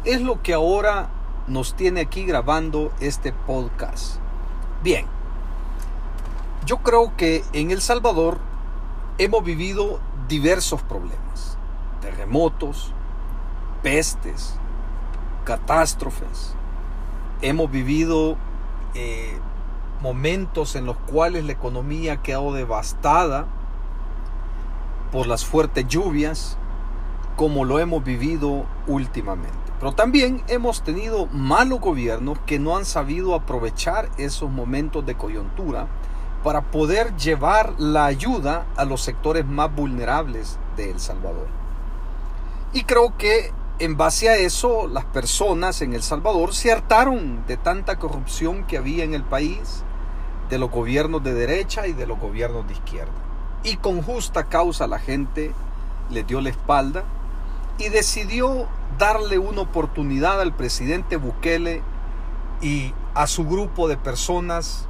[0.03, 1.09] es lo que ahora
[1.47, 4.17] nos tiene aquí grabando este podcast.
[4.81, 5.05] Bien,
[6.65, 8.39] yo creo que en El Salvador
[9.17, 11.57] hemos vivido diversos problemas,
[12.01, 12.93] terremotos,
[13.81, 14.55] pestes,
[15.43, 16.55] catástrofes.
[17.41, 18.37] Hemos vivido
[18.93, 19.37] eh,
[20.01, 23.47] momentos en los cuales la economía ha quedado devastada
[25.11, 26.57] por las fuertes lluvias,
[27.35, 29.57] como lo hemos vivido últimamente.
[29.79, 35.87] Pero también hemos tenido malos gobiernos que no han sabido aprovechar esos momentos de coyuntura
[36.43, 41.47] para poder llevar la ayuda a los sectores más vulnerables de El Salvador.
[42.73, 47.57] Y creo que en base a eso las personas en El Salvador se hartaron de
[47.57, 49.83] tanta corrupción que había en el país,
[50.49, 53.13] de los gobiernos de derecha y de los gobiernos de izquierda.
[53.63, 55.53] Y con justa causa la gente
[56.09, 57.03] le dio la espalda
[57.77, 58.67] y decidió
[58.97, 61.81] darle una oportunidad al presidente Bukele
[62.61, 64.87] y a su grupo de personas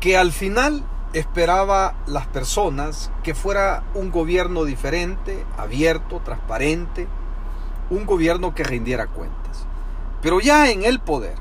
[0.00, 0.82] que al final
[1.12, 7.06] esperaba las personas que fuera un gobierno diferente, abierto, transparente,
[7.90, 9.66] un gobierno que rindiera cuentas.
[10.22, 11.36] Pero ya en el poder,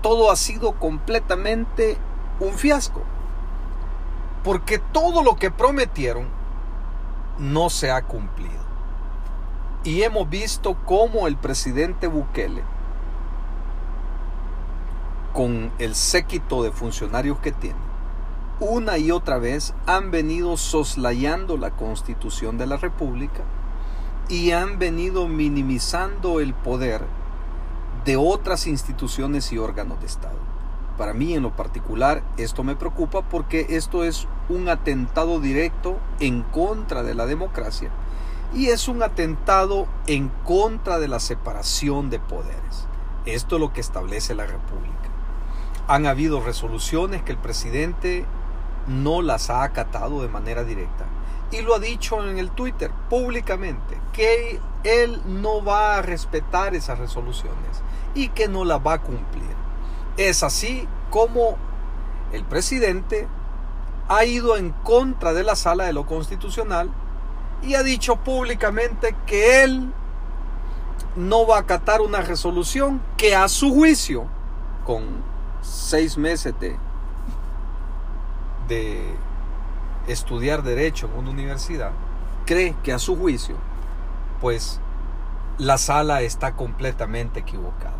[0.00, 1.98] todo ha sido completamente
[2.40, 3.02] un fiasco.
[4.42, 6.28] Porque todo lo que prometieron
[7.38, 8.64] no se ha cumplido.
[9.84, 12.62] Y hemos visto cómo el presidente Bukele
[15.36, 17.76] con el séquito de funcionarios que tiene,
[18.58, 23.42] una y otra vez han venido soslayando la constitución de la República
[24.30, 27.02] y han venido minimizando el poder
[28.06, 30.38] de otras instituciones y órganos de Estado.
[30.96, 36.44] Para mí en lo particular esto me preocupa porque esto es un atentado directo en
[36.44, 37.90] contra de la democracia
[38.54, 42.88] y es un atentado en contra de la separación de poderes.
[43.26, 45.05] Esto es lo que establece la República.
[45.88, 48.24] Han habido resoluciones que el presidente
[48.86, 51.04] no las ha acatado de manera directa.
[51.52, 56.98] Y lo ha dicho en el Twitter públicamente, que él no va a respetar esas
[56.98, 57.82] resoluciones
[58.14, 59.54] y que no las va a cumplir.
[60.16, 61.56] Es así como
[62.32, 63.28] el presidente
[64.08, 66.90] ha ido en contra de la sala de lo constitucional
[67.62, 69.92] y ha dicho públicamente que él
[71.16, 74.26] no va a acatar una resolución que a su juicio,
[74.84, 75.22] con
[75.66, 76.76] seis meses de,
[78.68, 79.14] de
[80.06, 81.90] estudiar derecho en una universidad,
[82.44, 83.56] cree que a su juicio,
[84.40, 84.80] pues
[85.58, 87.94] la sala está completamente equivocada.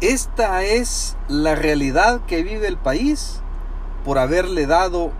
[0.00, 3.40] Esta es la realidad que vive el país
[4.04, 5.12] por haberle dado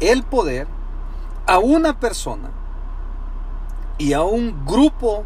[0.00, 0.68] el poder
[1.46, 2.50] a una persona
[3.98, 5.24] y a un grupo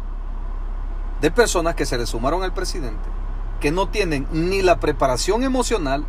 [1.21, 3.16] de personas que se le sumaron al presidente
[3.59, 6.05] que no tienen ni la preparación emocional,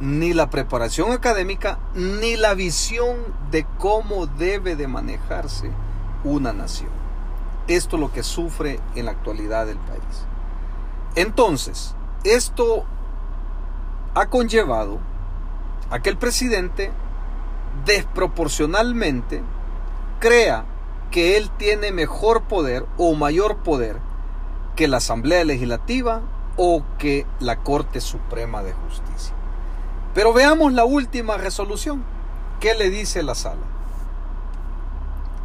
[0.00, 3.16] ni la preparación académica, ni la visión
[3.50, 5.70] de cómo debe de manejarse
[6.24, 6.90] una nación.
[7.68, 10.26] Esto es lo que sufre en la actualidad del país.
[11.14, 12.84] Entonces, esto
[14.14, 14.98] ha conllevado
[15.90, 16.90] a que el presidente
[17.84, 19.42] desproporcionalmente
[20.18, 20.64] crea
[21.10, 23.98] que él tiene mejor poder o mayor poder
[24.76, 26.22] que la Asamblea Legislativa
[26.62, 29.34] o que la Corte Suprema de Justicia.
[30.12, 32.04] Pero veamos la última resolución.
[32.60, 33.62] ¿Qué le dice la sala?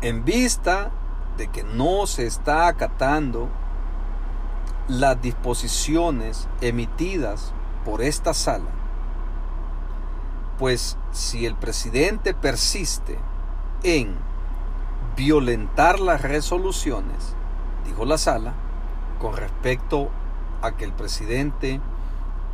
[0.02, 0.92] En vista
[1.38, 3.48] de que no se está acatando
[4.90, 7.54] las disposiciones emitidas
[7.86, 8.72] por esta sala,
[10.60, 13.18] pues si el presidente persiste
[13.84, 14.18] en
[15.16, 17.38] violentar las resoluciones,
[17.86, 18.54] dijo la sala,
[19.22, 20.10] con respecto
[20.66, 21.80] a que el presidente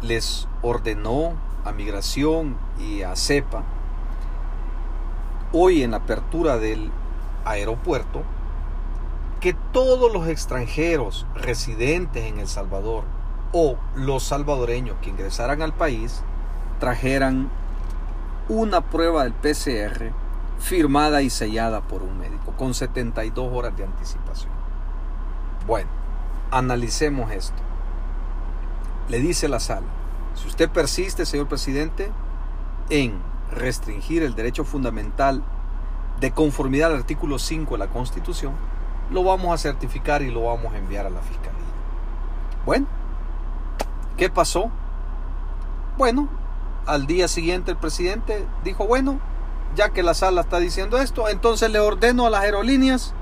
[0.02, 1.34] les ordenó
[1.64, 3.64] a migración y a CEPA
[5.54, 6.92] hoy en la apertura del
[7.46, 8.24] aeropuerto
[9.40, 13.04] que todos los extranjeros residentes en El Salvador
[13.52, 16.22] o los salvadoreños que ingresaran al país
[16.80, 17.50] trajeran
[18.48, 20.12] una prueba del PCR
[20.60, 24.52] firmada y sellada por un médico con 72 horas de anticipación.
[25.66, 25.90] Bueno,
[26.52, 27.71] analicemos esto.
[29.10, 29.88] Le dice la sala,
[30.36, 32.12] si usted persiste, señor presidente,
[32.90, 33.22] en
[33.52, 35.44] restringir el derecho fundamental
[36.20, 38.54] de conformidad al artículo 5 de la Constitución,
[39.12, 41.60] lo vamos a certificar y lo vamos a enviar a la Fiscalía.
[42.66, 42.88] Bueno,
[44.18, 44.72] ¿qué pasó?
[45.98, 46.30] Bueno,
[46.86, 49.20] al día siguiente el presidente dijo, bueno,
[49.76, 53.14] ya que la sala está diciendo esto, entonces le ordeno a las aerolíneas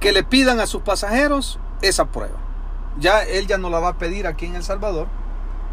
[0.00, 2.41] que le pidan a sus pasajeros esa prueba.
[2.98, 5.08] Ya él ya no la va a pedir aquí en El Salvador,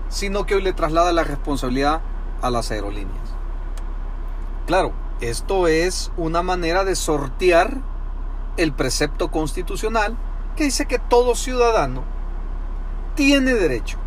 [0.10, 2.02] sino que hoy le traslada la responsabilidad
[2.42, 3.36] a las aerolíneas.
[4.66, 7.78] Claro, esto es una manera de sortear
[8.58, 10.16] el precepto constitucional
[10.56, 12.04] que dice que todo ciudadano
[13.16, 13.98] tiene derecho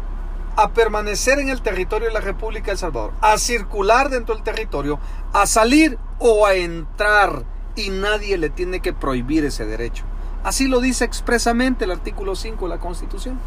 [0.56, 4.44] a permanecer en el territorio de la República de El Salvador, a circular dentro del
[4.44, 4.98] territorio,
[5.32, 7.44] a salir o a entrar
[7.74, 10.04] y nadie le tiene que prohibir ese derecho.
[10.45, 13.38] Así lo dice expresamente el artículo 5 de la Constitución.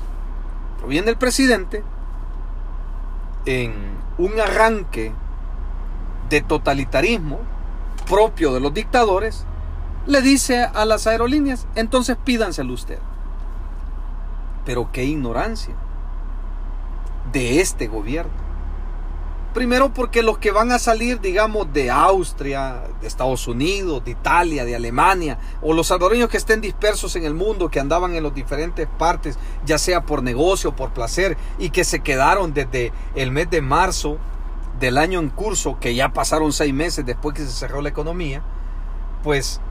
[0.77, 1.83] Pero viene el presidente
[3.45, 3.73] en
[4.17, 5.11] un arranque
[6.29, 7.39] de totalitarismo
[8.07, 9.45] propio de los dictadores,
[10.05, 12.99] le dice a las aerolíneas, entonces pídanselo usted.
[14.65, 15.75] Pero qué ignorancia
[17.31, 18.44] de este gobierno.
[19.55, 24.65] Primero porque los que van a salir, digamos, de Austria, de Estados Unidos, de Italia,
[24.65, 28.35] de Alemania, o los salvadoreños que estén dispersos en el mundo, que andaban en las
[28.35, 33.49] diferentes partes, ya sea por negocio, por placer, y que se quedaron desde el mes
[33.49, 34.17] de marzo
[34.77, 38.43] del año en curso, que ya pasaron seis meses después que se cerró la economía,
[39.23, 39.61] pues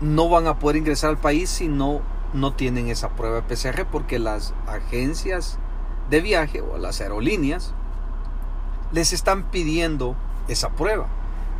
[0.00, 2.02] no van a poder ingresar al país si no,
[2.34, 5.58] no tienen esa prueba de PCR, porque las agencias
[6.08, 7.74] de viaje o las aerolíneas
[8.94, 10.16] les están pidiendo
[10.48, 11.08] esa prueba.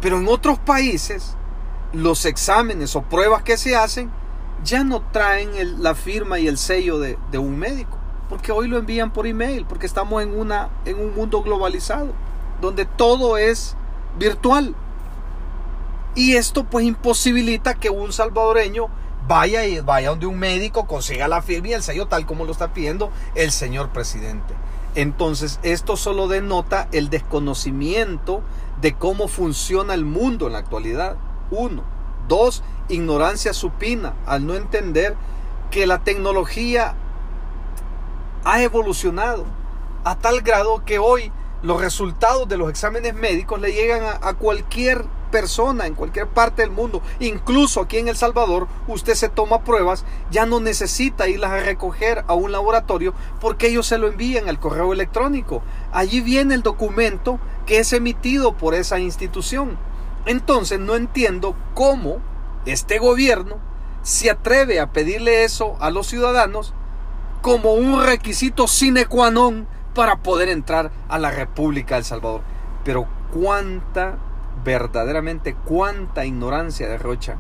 [0.01, 1.37] Pero en otros países,
[1.93, 4.11] los exámenes o pruebas que se hacen
[4.63, 8.79] ya no traen la firma y el sello de, de, un médico, porque hoy lo
[8.79, 12.13] envían por email, porque estamos en, una, en un mundo globalizado,
[12.61, 13.77] donde todo es
[14.19, 14.75] virtual.
[16.15, 18.87] Y esto pues imposibilita que un salvadoreño
[19.27, 22.53] vaya y vaya donde un médico consiga la firma y el sello tal como lo
[22.53, 24.55] está pidiendo el señor presidente.
[24.95, 28.43] Entonces, esto solo denota el desconocimiento
[28.81, 31.17] de cómo funciona el mundo en la actualidad.
[31.51, 31.83] Uno.
[32.29, 35.17] Dos, ignorancia supina al no entender
[35.71, 36.95] que la tecnología
[38.45, 39.45] ha evolucionado
[40.05, 41.33] a tal grado que hoy
[41.63, 46.63] los resultados de los exámenes médicos le llegan a, a cualquier persona en cualquier parte
[46.63, 51.51] del mundo, incluso aquí en El Salvador, usted se toma pruebas, ya no necesita irlas
[51.51, 55.61] a recoger a un laboratorio porque ellos se lo envían al correo electrónico.
[55.93, 59.77] Allí viene el documento que es emitido por esa institución.
[60.25, 62.19] Entonces no entiendo cómo
[62.65, 63.57] este gobierno
[64.03, 66.75] se atreve a pedirle eso a los ciudadanos
[67.43, 69.67] como un requisito sine qua non
[69.97, 72.43] para poder entrar a la República de El Salvador.
[72.85, 74.17] Pero cuánta
[74.63, 77.37] verdaderamente cuánta ignorancia derrocha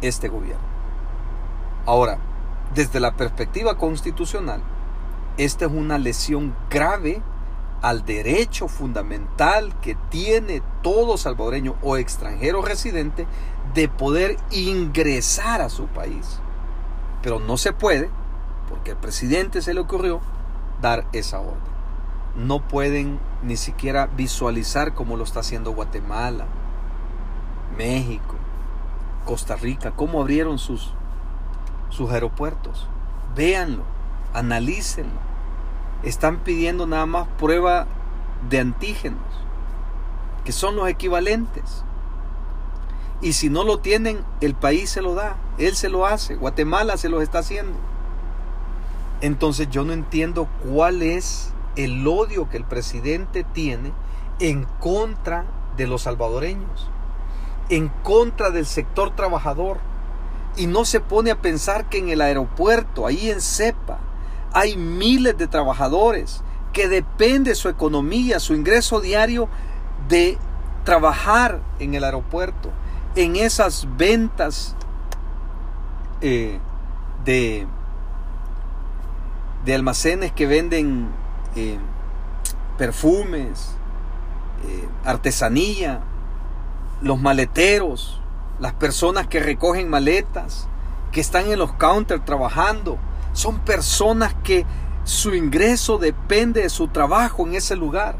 [0.00, 0.64] este gobierno.
[1.86, 2.18] Ahora,
[2.74, 4.62] desde la perspectiva constitucional,
[5.36, 7.22] esta es una lesión grave
[7.82, 13.26] al derecho fundamental que tiene todo salvadoreño o extranjero residente
[13.74, 16.40] de poder ingresar a su país.
[17.22, 18.10] Pero no se puede,
[18.68, 20.20] porque al presidente se le ocurrió
[20.80, 21.73] dar esa orden
[22.36, 26.46] no pueden ni siquiera visualizar cómo lo está haciendo Guatemala,
[27.76, 28.34] México,
[29.24, 30.92] Costa Rica, cómo abrieron sus,
[31.90, 32.88] sus aeropuertos.
[33.36, 33.84] Véanlo,
[34.32, 35.24] analícenlo.
[36.02, 37.86] Están pidiendo nada más prueba
[38.48, 39.22] de antígenos,
[40.44, 41.84] que son los equivalentes.
[43.22, 46.96] Y si no lo tienen, el país se lo da, él se lo hace, Guatemala
[46.96, 47.78] se lo está haciendo.
[49.22, 53.92] Entonces yo no entiendo cuál es el odio que el presidente tiene
[54.38, 55.44] en contra
[55.76, 56.90] de los salvadoreños,
[57.68, 59.78] en contra del sector trabajador.
[60.56, 63.98] Y no se pone a pensar que en el aeropuerto, ahí en CEPA,
[64.52, 69.48] hay miles de trabajadores que depende su economía, su ingreso diario
[70.08, 70.38] de
[70.84, 72.70] trabajar en el aeropuerto,
[73.16, 74.76] en esas ventas
[76.20, 76.60] eh,
[77.24, 77.66] de,
[79.64, 81.08] de almacenes que venden
[81.56, 81.78] eh,
[82.78, 83.76] perfumes,
[84.66, 86.00] eh, artesanía,
[87.00, 88.20] los maleteros,
[88.58, 90.68] las personas que recogen maletas,
[91.12, 92.98] que están en los counters trabajando,
[93.32, 94.64] son personas que
[95.04, 98.16] su ingreso depende de su trabajo en ese lugar.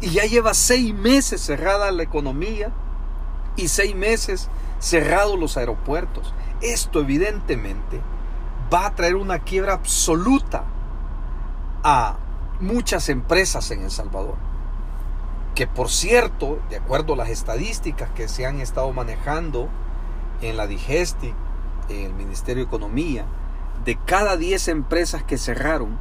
[0.00, 2.70] Y ya lleva seis meses cerrada la economía
[3.56, 6.34] y seis meses cerrados los aeropuertos.
[6.60, 8.00] Esto evidentemente
[8.72, 10.64] va a traer una quiebra absoluta
[11.82, 12.16] a
[12.60, 14.36] muchas empresas en El Salvador.
[15.54, 19.68] Que por cierto, de acuerdo a las estadísticas que se han estado manejando
[20.42, 21.34] en la Digestic,
[21.88, 23.24] en el Ministerio de Economía,
[23.84, 25.98] de cada 10 empresas que cerraron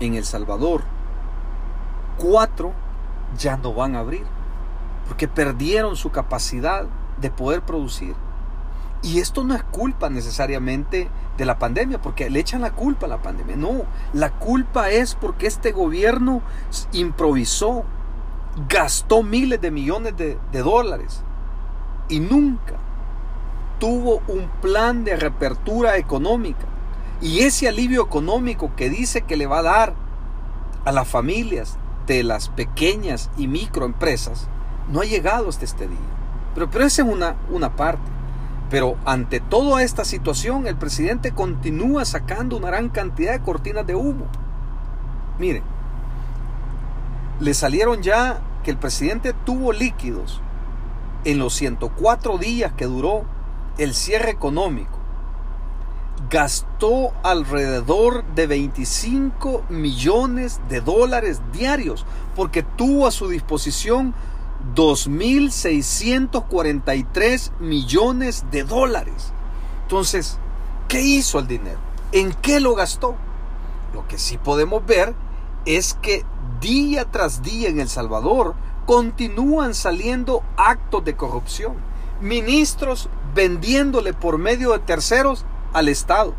[0.00, 0.82] en El Salvador,
[2.18, 2.72] 4
[3.38, 4.24] ya no van a abrir,
[5.08, 6.86] porque perdieron su capacidad
[7.20, 8.14] de poder producir.
[9.04, 13.10] Y esto no es culpa necesariamente de la pandemia, porque le echan la culpa a
[13.10, 13.54] la pandemia.
[13.54, 13.82] No,
[14.14, 16.40] la culpa es porque este gobierno
[16.92, 17.84] improvisó,
[18.66, 21.22] gastó miles de millones de, dólares
[22.08, 22.76] y nunca
[23.78, 26.64] tuvo un plan de reapertura económica.
[27.20, 29.94] Y ese alivio económico que dice que le va a dar
[30.86, 31.76] a las familias
[32.06, 34.48] de las pequeñas y microempresas
[34.88, 35.98] no ha llegado hasta este día.
[36.54, 38.13] Pero, pero esa es una, una parte.
[38.74, 43.94] Pero ante toda esta situación, el presidente continúa sacando una gran cantidad de cortinas de
[43.94, 44.26] humo.
[45.38, 45.62] Miren,
[47.38, 50.40] le salieron ya que el presidente tuvo líquidos
[51.22, 53.22] en los 104 días que duró
[53.78, 54.98] el cierre económico.
[56.28, 62.04] Gastó alrededor de 25 millones de dólares diarios
[62.34, 64.16] porque tuvo a su disposición
[64.74, 69.32] 2.643 millones de dólares.
[69.82, 70.38] Entonces,
[70.88, 71.78] ¿qué hizo el dinero?
[72.12, 73.16] ¿En qué lo gastó?
[73.92, 75.14] Lo que sí podemos ver
[75.66, 76.24] es que
[76.60, 78.54] día tras día en El Salvador
[78.86, 81.74] continúan saliendo actos de corrupción.
[82.20, 86.34] Ministros vendiéndole por medio de terceros al Estado,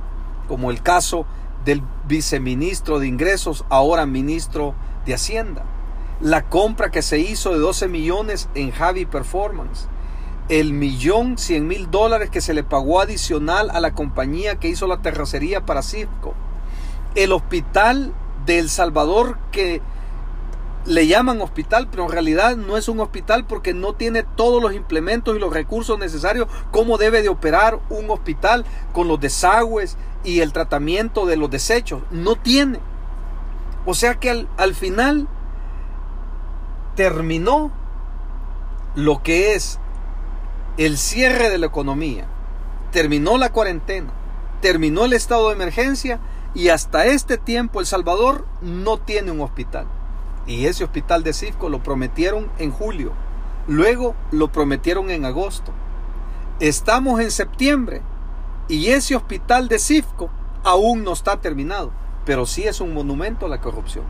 [0.47, 1.25] como el caso
[1.63, 5.65] del viceministro de Ingresos, ahora ministro de Hacienda
[6.21, 9.87] la compra que se hizo de 12 millones en Javi Performance,
[10.49, 14.87] el millón 100 mil dólares que se le pagó adicional a la compañía que hizo
[14.87, 16.33] la terracería para Cifco,
[17.15, 18.13] el hospital
[18.45, 19.81] de El Salvador que
[20.85, 24.73] le llaman hospital, pero en realidad no es un hospital porque no tiene todos los
[24.73, 30.41] implementos y los recursos necesarios como debe de operar un hospital con los desagües y
[30.41, 32.03] el tratamiento de los desechos.
[32.11, 32.79] No tiene.
[33.87, 35.27] O sea que al, al final
[36.95, 37.71] terminó
[38.95, 39.79] lo que es
[40.77, 42.25] el cierre de la economía,
[42.91, 44.11] terminó la cuarentena,
[44.61, 46.19] terminó el estado de emergencia
[46.53, 49.85] y hasta este tiempo El Salvador no tiene un hospital.
[50.47, 53.11] Y ese hospital de Cifco lo prometieron en julio,
[53.67, 55.73] luego lo prometieron en agosto.
[56.59, 58.01] Estamos en septiembre
[58.69, 60.29] y ese hospital de Cifco
[60.63, 61.91] aún no está terminado,
[62.25, 64.05] pero sí es un monumento a la corrupción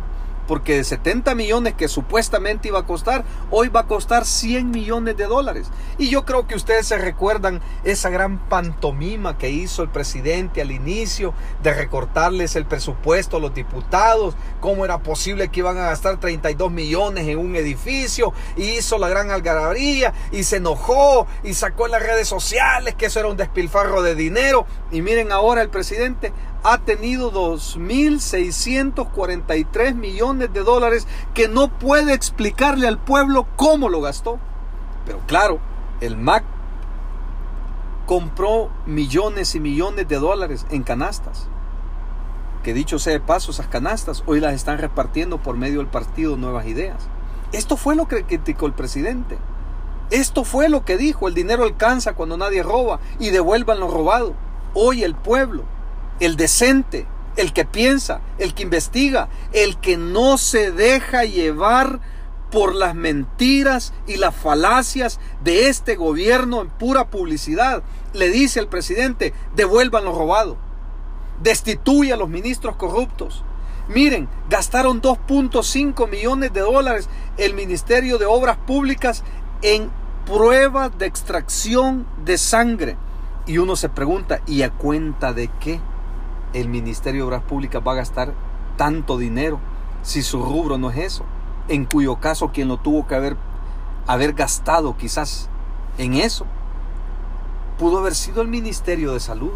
[0.48, 5.18] porque de 70 millones que supuestamente iba a costar, hoy va a costar 100 millones
[5.18, 5.68] de dólares.
[5.98, 10.72] Y yo creo que ustedes se recuerdan esa gran pantomima que hizo el presidente al
[10.72, 11.34] inicio
[11.64, 16.72] de recortarles el presupuesto a los diputados, cómo era posible que iban a gastar 32
[16.72, 21.94] millones en un edificio, y hizo la gran algarabía y se enojó y sacó en
[21.94, 24.66] las redes sociales que eso era un despilfarro de dinero.
[24.92, 26.32] Y miren ahora el presidente
[26.64, 34.40] ha tenido 2.643 millones de dólares que no puede explicarle al pueblo cómo lo gastó.
[35.06, 35.60] Pero claro,
[36.02, 36.44] el MAC
[38.06, 41.48] compró millones y millones de dólares en canastas.
[42.64, 46.38] Que dicho sea de paso, esas canastas hoy las están repartiendo por medio del partido
[46.38, 47.08] Nuevas Ideas.
[47.52, 49.38] Esto fue lo que criticó el presidente.
[50.10, 54.34] Esto fue lo que dijo, el dinero alcanza cuando nadie roba y devuelvan lo robado.
[54.74, 55.64] Hoy el pueblo
[56.20, 57.06] el decente,
[57.36, 62.00] el que piensa, el que investiga, el que no se deja llevar
[62.52, 67.84] por las mentiras y las falacias de este gobierno en pura publicidad.
[68.14, 70.58] Le dice al presidente, devuelvan lo robado,
[71.42, 73.44] destituye a los ministros corruptos.
[73.88, 79.24] Miren, gastaron 2.5 millones de dólares el Ministerio de Obras Públicas
[79.62, 79.92] en
[80.26, 82.98] pruebas de extracción de sangre.
[83.46, 85.80] Y uno se pregunta, ¿y a cuenta de qué?
[86.56, 88.34] El Ministerio de Obras Públicas va a gastar
[88.78, 89.60] tanto dinero
[90.02, 91.26] si su rubro no es eso?
[91.68, 93.38] En cuyo caso quien lo tuvo que haber,
[94.08, 95.50] haber gastado quizás
[95.98, 96.46] en eso
[97.78, 99.52] pudo haber sido el Ministerio de Salud.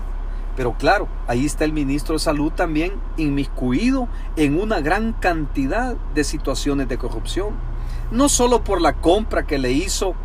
[0.56, 6.24] Pero claro, ahí está el ministro de Salud también inmiscuido en una gran cantidad de
[6.26, 7.54] situaciones de corrupción.
[8.12, 10.16] No solo por la compra que le hizo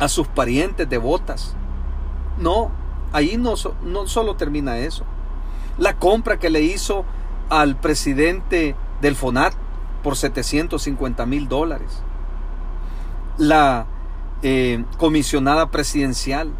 [0.00, 1.54] a sus parientes devotas.
[2.38, 2.72] No,
[3.12, 5.04] ahí no solo termina eso.
[5.78, 7.04] La compra que le hizo
[7.48, 9.54] al presidente del FONAT
[10.02, 12.02] por 750 mil dólares.
[13.38, 13.86] La
[14.42, 16.52] eh, comisionada presidencial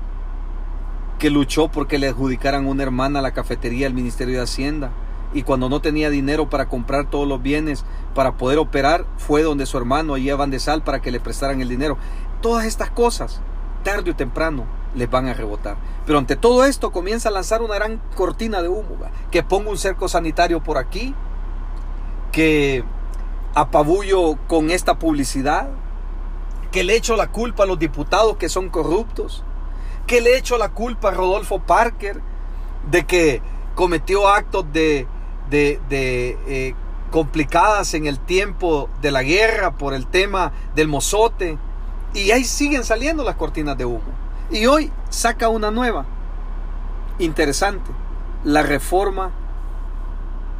[1.19, 4.91] que luchó porque le adjudicaran una hermana a la cafetería del Ministerio de Hacienda
[5.33, 7.85] y cuando no tenía dinero para comprar todos los bienes
[8.15, 11.21] para poder operar, fue donde su hermano allí a Van de Sal para que le
[11.21, 11.99] prestaran el dinero.
[12.41, 13.41] Todas estas cosas,
[13.83, 14.65] tarde o temprano,
[14.95, 15.77] les van a rebotar.
[16.07, 18.97] Pero ante todo esto comienza a lanzar una gran cortina de humo,
[19.31, 21.15] que ponga un cerco sanitario por aquí,
[22.33, 22.85] que
[23.55, 25.69] apabullo con esta publicidad,
[26.73, 29.45] que le echo la culpa a los diputados que son corruptos,
[30.07, 32.21] que le echo la culpa a Rodolfo Parker
[32.91, 33.43] de que
[33.75, 35.07] cometió actos de
[35.51, 36.75] de, eh,
[37.11, 41.59] complicadas en el tiempo de la guerra por el tema del mozote.
[42.13, 44.24] Y ahí siguen saliendo las cortinas de humo.
[44.51, 46.07] Y hoy saca una nueva.
[47.19, 47.91] Interesante.
[48.45, 49.31] La reforma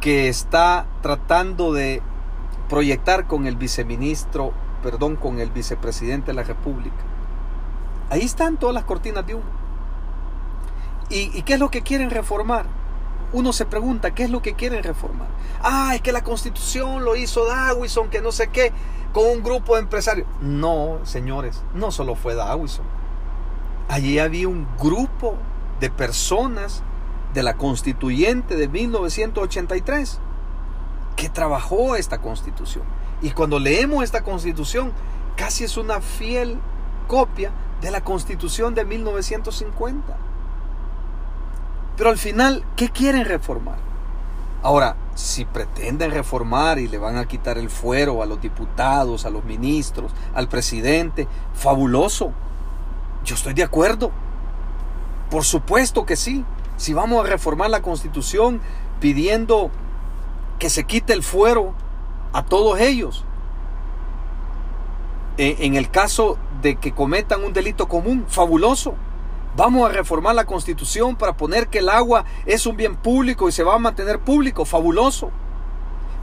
[0.01, 2.01] que está tratando de
[2.69, 6.95] proyectar con el viceministro, perdón, con el vicepresidente de la República.
[8.09, 9.45] Ahí están todas las cortinas de humo.
[11.09, 12.65] ¿Y, y qué es lo que quieren reformar?
[13.35, 15.27] uno se pregunta qué es lo que quieren reformar.
[15.61, 18.71] Ah, es que la constitución lo hizo Dawison, que no sé qué,
[19.13, 20.27] con un grupo de empresarios.
[20.41, 22.85] No, señores, no solo fue Dawison.
[23.87, 25.35] Allí había un grupo
[25.79, 26.83] de personas
[27.33, 30.19] de la constituyente de 1983
[31.15, 32.83] que trabajó esta constitución.
[33.21, 34.91] Y cuando leemos esta constitución,
[35.35, 36.59] casi es una fiel
[37.07, 40.17] copia de la constitución de 1950.
[41.97, 43.77] Pero al final, ¿qué quieren reformar?
[44.63, 49.29] Ahora, si pretenden reformar y le van a quitar el fuero a los diputados, a
[49.29, 52.31] los ministros, al presidente, fabuloso.
[53.25, 54.11] Yo estoy de acuerdo.
[55.29, 56.45] Por supuesto que sí.
[56.77, 58.61] Si vamos a reformar la constitución
[58.99, 59.71] pidiendo
[60.59, 61.73] que se quite el fuero
[62.31, 63.25] a todos ellos,
[65.37, 68.95] en el caso de que cometan un delito común, fabuloso.
[69.57, 73.51] Vamos a reformar la constitución para poner que el agua es un bien público y
[73.51, 74.65] se va a mantener público.
[74.65, 75.31] Fabuloso.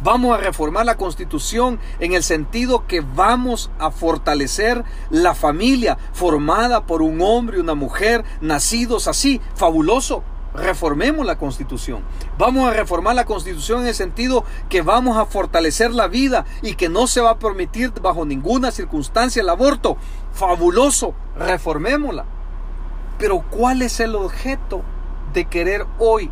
[0.02, 6.86] Vamos a reformar la constitución en el sentido que vamos a fortalecer la familia formada
[6.86, 9.40] por un hombre y una mujer nacidos así.
[9.54, 10.24] Fabuloso.
[10.54, 12.02] Reformemos la constitución.
[12.36, 16.74] Vamos a reformar la constitución en el sentido que vamos a fortalecer la vida y
[16.74, 19.96] que no se va a permitir bajo ninguna circunstancia el aborto.
[20.32, 21.14] Fabuloso.
[21.38, 22.24] Reformémosla.
[23.18, 24.82] Pero ¿cuál es el objeto
[25.32, 26.28] de querer hoy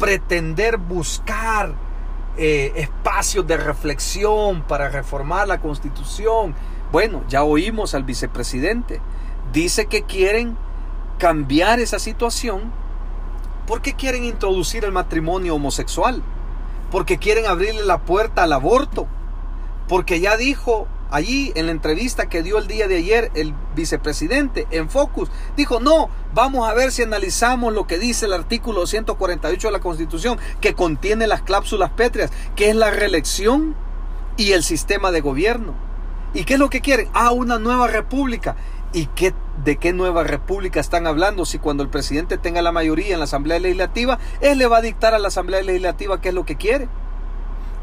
[0.00, 1.91] pretender buscar
[2.36, 6.54] eh, espacios de reflexión para reformar la constitución?
[6.90, 9.00] Bueno, ya oímos al vicepresidente.
[9.52, 10.56] Dice que quieren
[11.18, 12.72] cambiar esa situación
[13.66, 16.22] porque quieren introducir el matrimonio homosexual,
[16.90, 19.06] porque quieren abrirle la puerta al aborto,
[19.88, 24.66] porque ya dijo Allí en la entrevista que dio el día de ayer el vicepresidente
[24.70, 29.68] en Focus, dijo, no, vamos a ver si analizamos lo que dice el artículo 148
[29.68, 33.76] de la Constitución, que contiene las cláusulas pétreas, que es la reelección
[34.38, 35.74] y el sistema de gobierno.
[36.32, 37.10] ¿Y qué es lo que quieren?
[37.12, 38.56] Ah, una nueva república.
[38.94, 39.34] ¿Y qué,
[39.66, 41.44] de qué nueva república están hablando?
[41.44, 44.82] Si cuando el presidente tenga la mayoría en la Asamblea Legislativa, él le va a
[44.82, 46.88] dictar a la Asamblea Legislativa qué es lo que quiere.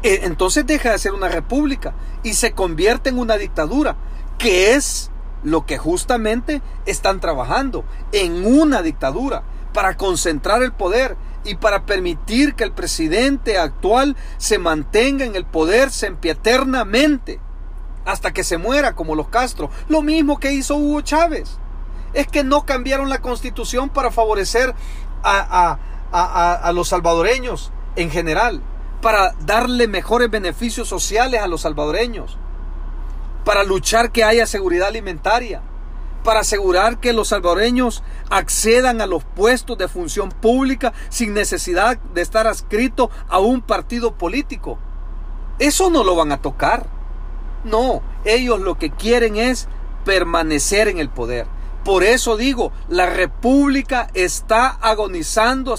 [0.02, 3.96] Eh, entonces deja de ser una república y se convierte en una dictadura,
[4.38, 5.10] que es
[5.42, 9.42] lo que justamente están trabajando, en una dictadura,
[9.74, 15.44] para concentrar el poder y para permitir que el presidente actual se mantenga en el
[15.44, 17.40] poder sempiternamente
[18.04, 19.70] hasta que se muera como los Castro.
[19.88, 21.58] Lo mismo que hizo Hugo Chávez.
[22.12, 24.74] Es que no cambiaron la constitución para favorecer
[25.22, 25.78] a,
[26.10, 28.62] a los salvadoreños en general
[29.00, 32.36] para darle mejores beneficios sociales a los salvadoreños,
[33.44, 35.62] para luchar que haya seguridad alimentaria,
[36.24, 42.20] para asegurar que los salvadoreños accedan a los puestos de función pública sin necesidad de
[42.20, 44.78] estar adscrito a un partido político.
[45.58, 46.86] Eso no lo van a tocar.
[47.64, 49.68] No, ellos lo que quieren es
[50.04, 51.46] permanecer en el poder.
[51.84, 55.74] Por eso digo, la república está agonizando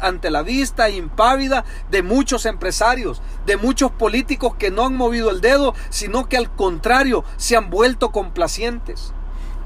[0.00, 5.40] ante la vista impávida de muchos empresarios, de muchos políticos que no han movido el
[5.40, 9.12] dedo, sino que al contrario se han vuelto complacientes.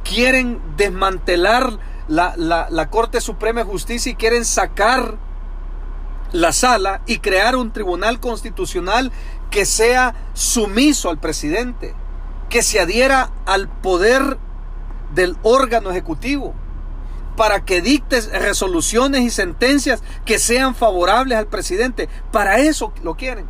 [0.04, 5.16] Quieren desmantelar la, la Corte Suprema de Justicia y quieren sacar
[6.32, 9.10] la sala y crear un tribunal constitucional
[9.50, 11.94] que sea sumiso al presidente,
[12.50, 14.38] que se adhiera al poder
[15.14, 16.54] del órgano ejecutivo
[17.36, 22.08] para que dictes resoluciones y sentencias que sean favorables al presidente.
[22.30, 23.46] Para eso lo quieren.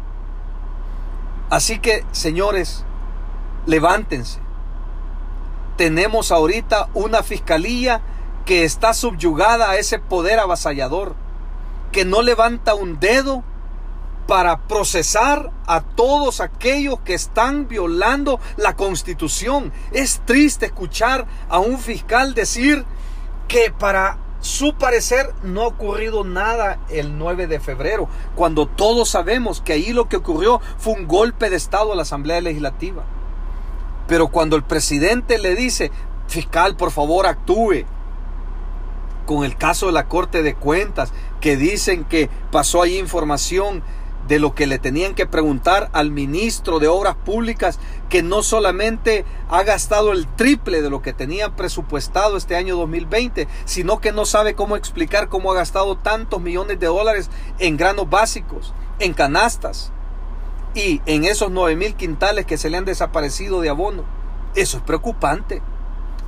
[1.51, 2.85] Así que, señores,
[3.67, 4.41] levántense.
[5.77, 8.01] Tenemos ahorita una fiscalía
[8.45, 11.15] que está subyugada a ese poder avasallador,
[11.91, 13.45] que no levanta un dedo
[14.33, 19.75] para procesar a todos aquellos que están violando la constitución.
[19.93, 22.87] Es triste escuchar a un fiscal decir
[23.47, 29.61] que para su parecer no ha ocurrido nada el 9 de febrero, cuando todos sabemos
[29.61, 33.05] que ahí lo que ocurrió fue un golpe de Estado a la Asamblea Legislativa.
[34.09, 35.93] Pero cuando el presidente le dice,
[36.27, 37.85] fiscal, por favor, actúe,
[39.27, 41.13] con el caso de la Corte de Cuentas,
[41.43, 43.83] que dicen que pasó ahí información
[44.29, 49.25] de lo que le tenían que preguntar al ministro de Obras Públicas, que no solamente
[49.49, 54.25] ha gastado el triple de lo que tenía presupuestado este año 2020, sino que no
[54.25, 59.93] sabe cómo explicar cómo ha gastado tantos millones de dólares en granos básicos, en canastas
[60.75, 64.05] y en esos 9 mil quintales que se le han desaparecido de abono.
[64.55, 65.63] Eso es preocupante.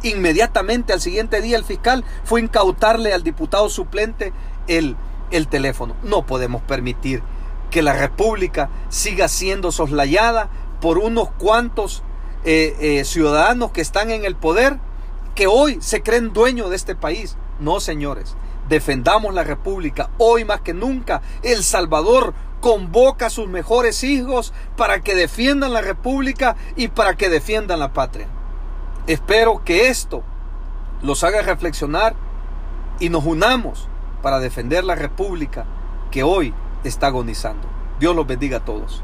[0.03, 4.33] Inmediatamente al siguiente día el fiscal fue incautarle al diputado suplente
[4.67, 4.97] el,
[5.31, 5.97] el teléfono.
[6.03, 7.23] No podemos permitir
[7.75, 10.49] que la República siga siendo soslayada
[10.81, 12.05] por unos cuantos
[12.45, 14.79] eh, eh, ciudadanos que están en el poder,
[15.35, 17.37] que hoy se creen dueños de este país.
[17.59, 18.37] No, señores,
[18.69, 20.11] defendamos la República.
[20.19, 25.81] Hoy más que nunca, El Salvador convoca a sus mejores hijos para que defiendan la
[25.81, 28.29] República y para que defiendan la patria.
[29.09, 30.23] Espero que esto
[31.03, 32.15] los haga reflexionar
[33.01, 33.89] y nos unamos
[34.23, 35.67] para defender la República
[36.13, 36.55] que hoy
[36.89, 37.69] está agonizando.
[37.99, 39.03] Dios los bendiga a todos.